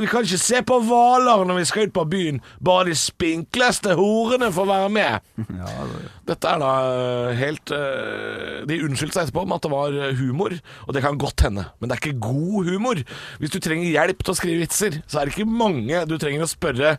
vi 0.00 0.08
kan 0.10 0.26
ikke 0.26 0.40
se 0.40 0.60
på 0.66 0.76
hvaler 0.84 1.44
når 1.48 1.60
vi 1.60 1.68
skal 1.68 1.88
ut 1.88 1.94
på 1.96 2.04
byen. 2.12 2.40
Bare 2.64 2.90
de 2.90 2.96
spinkleste 2.98 3.94
horene 3.96 4.50
får 4.52 4.68
være 4.68 4.90
med. 4.92 5.30
Dette 6.28 6.50
er 6.50 6.60
da 6.60 6.72
øh, 6.88 7.30
helt 7.36 7.72
øh, 7.76 8.64
De 8.68 8.80
unnskyldte 8.84 9.18
seg 9.18 9.28
etterpå 9.28 9.44
med 9.48 9.58
at 9.58 9.66
det 9.66 9.72
var 9.72 9.96
øh, 10.08 10.18
humor, 10.20 10.56
og 10.86 10.96
det 10.96 11.04
kan 11.04 11.20
godt 11.20 11.46
hende. 11.46 11.64
Men 11.80 11.90
det 11.90 11.96
er 11.96 12.02
ikke 12.06 12.26
god 12.26 12.68
humor. 12.70 13.00
Hvis 13.40 13.54
du 13.56 13.60
trenger 13.60 13.88
hjelp 13.88 14.24
til 14.24 14.34
å 14.34 14.38
skrive 14.38 14.64
vitser, 14.64 15.00
så 15.06 15.20
er 15.20 15.28
det 15.28 15.36
ikke 15.36 15.48
mange 15.48 16.04
du 16.08 16.16
trenger 16.20 16.44
å 16.44 16.50
spørre 16.50 16.96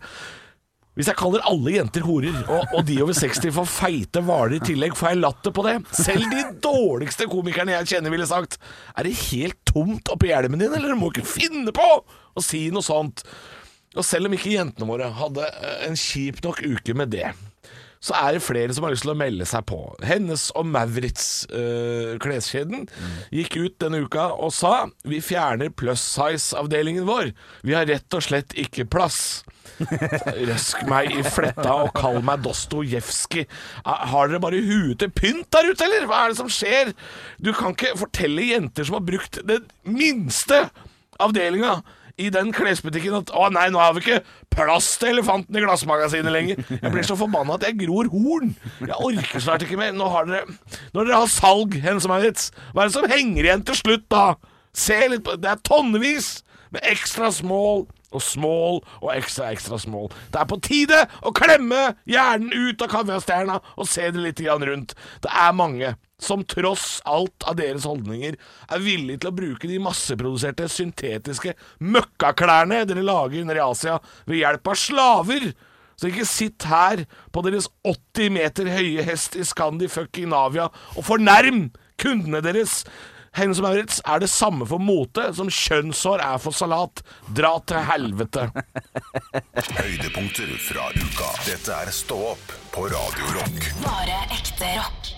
hvis 0.95 1.09
jeg 1.11 1.19
kaller 1.19 1.43
alle 1.43 1.73
jenter 1.75 2.05
horer, 2.07 2.35
og, 2.47 2.75
og 2.77 2.85
de 2.87 3.01
over 3.03 3.15
60 3.17 3.49
får 3.57 3.67
feite 3.67 4.21
hvaler 4.23 4.57
i 4.57 4.61
tillegg, 4.63 4.95
får 4.95 5.11
jeg 5.11 5.19
latter 5.19 5.55
på 5.55 5.65
det? 5.67 5.75
Selv 5.91 6.23
de 6.31 6.45
dårligste 6.63 7.27
komikerne 7.31 7.75
jeg 7.75 7.89
kjenner 7.95 8.13
ville 8.13 8.27
sagt 8.29 8.55
Er 8.95 9.07
det 9.07 9.17
helt 9.25 9.59
tomt 9.67 10.11
oppi 10.13 10.31
hjelmen 10.31 10.63
din, 10.63 10.71
eller 10.71 10.95
du 10.95 10.99
må 10.99 11.11
ikke 11.11 11.27
finne 11.27 11.75
på 11.75 11.89
å 11.99 12.43
si 12.43 12.69
noe 12.71 12.85
sånt? 12.85 13.25
Og 13.95 14.03
selv 14.07 14.29
om 14.29 14.35
ikke 14.35 14.55
jentene 14.55 14.87
våre 14.87 15.11
hadde 15.19 15.43
eh, 15.47 15.83
en 15.89 15.99
kjip 15.99 16.41
nok 16.43 16.63
uke 16.63 16.95
med 16.97 17.11
det, 17.15 17.29
så 18.05 18.13
er 18.19 18.35
det 18.35 18.43
flere 18.45 18.73
som 18.75 18.85
har 18.85 18.93
lyst 18.93 19.05
til 19.05 19.15
å 19.15 19.17
melde 19.17 19.47
seg 19.49 19.65
på. 19.69 19.79
Hennes 20.05 20.47
og 20.57 20.67
Maurits 20.69 21.47
øh, 21.49 22.15
kleskjeden 22.21 22.85
gikk 23.33 23.57
ut 23.57 23.79
denne 23.81 24.03
uka 24.05 24.27
og 24.35 24.53
sa 24.53 24.85
vi 25.09 25.21
fjerner 25.25 25.73
plus 25.73 26.03
size-avdelingen 26.13 27.07
vår. 27.09 27.33
Vi 27.65 27.73
har 27.77 27.89
rett 27.89 28.17
og 28.17 28.25
slett 28.27 28.53
ikke 28.61 28.85
plass. 28.85 29.41
Røsk 30.49 30.85
meg 30.87 31.11
i 31.17 31.23
fletta 31.25 31.73
og 31.83 31.91
kall 31.97 32.21
meg 32.25 32.45
Dostojevskij. 32.45 33.47
Har 33.85 34.29
dere 34.29 34.43
bare 34.43 34.61
huet 34.63 35.01
til 35.01 35.11
pynt 35.11 35.49
der 35.55 35.71
ute, 35.71 35.87
eller? 35.87 36.05
Hva 36.09 36.21
er 36.23 36.33
det 36.33 36.39
som 36.39 36.51
skjer? 36.51 36.93
Du 37.41 37.51
kan 37.57 37.73
ikke 37.73 37.97
fortelle 37.99 38.51
jenter 38.53 38.87
som 38.87 38.99
har 38.99 39.07
brukt 39.07 39.41
den 39.49 39.65
minste 39.89 40.67
avdelinga 41.21 41.79
i 42.21 42.29
den 42.31 42.51
klesbutikken 42.55 43.17
at 43.17 43.31
å 43.35 43.49
nei, 43.51 43.65
nå 43.73 43.79
har 43.81 43.95
vi 43.95 44.03
ikke 44.03 44.21
plass 44.55 44.93
til 45.01 45.11
elefanten 45.15 45.57
i 45.57 45.63
glassmagasinet 45.63 46.31
lenger. 46.31 46.61
Jeg 46.69 46.91
blir 46.93 47.07
så 47.07 47.17
forbanna 47.19 47.57
at 47.57 47.65
jeg 47.67 47.79
gror 47.81 48.07
horn. 48.13 48.53
Jeg 48.79 48.95
orker 48.95 49.43
snart 49.43 49.65
ikke 49.65 49.79
mer. 49.79 49.91
Nå 49.95 50.07
har 50.13 50.29
dere 50.29 50.45
Når 50.95 51.09
dere 51.09 51.19
har 51.25 51.31
salg, 51.31 51.75
Hennes 51.83 52.07
og 52.07 52.13
Maurits, 52.13 52.51
hva 52.71 52.85
er 52.85 52.91
det 52.91 52.95
som 52.95 53.09
henger 53.11 53.49
igjen 53.49 53.65
til 53.67 53.79
slutt, 53.81 54.07
da? 54.11 54.25
Se 54.75 54.97
litt 55.11 55.23
på 55.27 55.35
Det 55.39 55.51
er 55.51 55.61
tonnevis 55.67 56.37
med 56.75 56.87
ekstra 56.87 57.31
small 57.35 57.85
og 58.15 58.23
small 58.23 58.81
og 59.01 59.11
ekstra 59.15 59.51
ekstra 59.53 59.79
small. 59.81 60.09
Det 60.31 60.41
er 60.41 60.49
på 60.49 60.59
tide 60.63 61.03
å 61.25 61.33
klemme 61.35 61.91
hjernen 62.09 62.53
ut 62.53 62.81
av 62.81 62.91
kaviarstjerna 62.93 63.59
og 63.75 63.89
se 63.89 64.09
det 64.11 64.23
litt 64.23 64.43
rundt. 64.45 64.95
Det 65.21 65.31
er 65.31 65.55
mange 65.55 65.95
som 66.21 66.45
tross 66.47 67.01
alt 67.05 67.43
av 67.47 67.57
deres 67.59 67.85
holdninger 67.87 68.37
er 68.37 68.83
villige 68.83 69.23
til 69.23 69.31
å 69.31 69.35
bruke 69.35 69.69
de 69.69 69.79
masseproduserte 69.83 70.67
syntetiske 70.71 71.55
møkkaklærne 71.83 72.85
dere 72.87 73.03
lager 73.03 73.43
nede 73.43 73.59
i 73.59 73.65
Asia 73.65 73.99
ved 74.25 74.39
hjelp 74.39 74.71
av 74.71 74.79
slaver. 74.79 75.49
Så 75.95 76.09
ikke 76.09 76.27
sitt 76.27 76.67
her 76.67 77.05
på 77.31 77.43
deres 77.45 77.69
80 77.87 78.31
meter 78.35 78.71
høye 78.71 79.03
hest 79.07 79.35
i 79.39 79.45
Scandi 79.47 79.87
fucking 79.91 80.31
Navia 80.31 80.67
og 80.95 81.05
fornærm 81.07 81.69
kundene 82.01 82.41
deres. 82.43 82.81
Hennes 83.35 83.59
og 83.59 83.65
Maurits 83.65 83.99
er 84.07 84.21
det 84.23 84.29
samme 84.31 84.67
for 84.69 84.79
mote 84.79 85.25
som 85.35 85.49
kjønnshår 85.51 86.23
er 86.23 86.39
for 86.39 86.55
salat. 86.55 87.03
Dra 87.35 87.57
til 87.67 87.83
helvete. 87.89 88.47
Høydepunkter 89.75 90.55
fra 90.69 90.87
uka. 90.95 91.33
Dette 91.49 91.75
er 91.75 91.91
Stå 91.95 92.21
opp 92.31 92.55
på 92.75 92.87
Radio 92.91 93.35
Rock. 93.35 93.69
Bare 93.83 94.23
ekte 94.35 94.71
rock. 94.79 95.14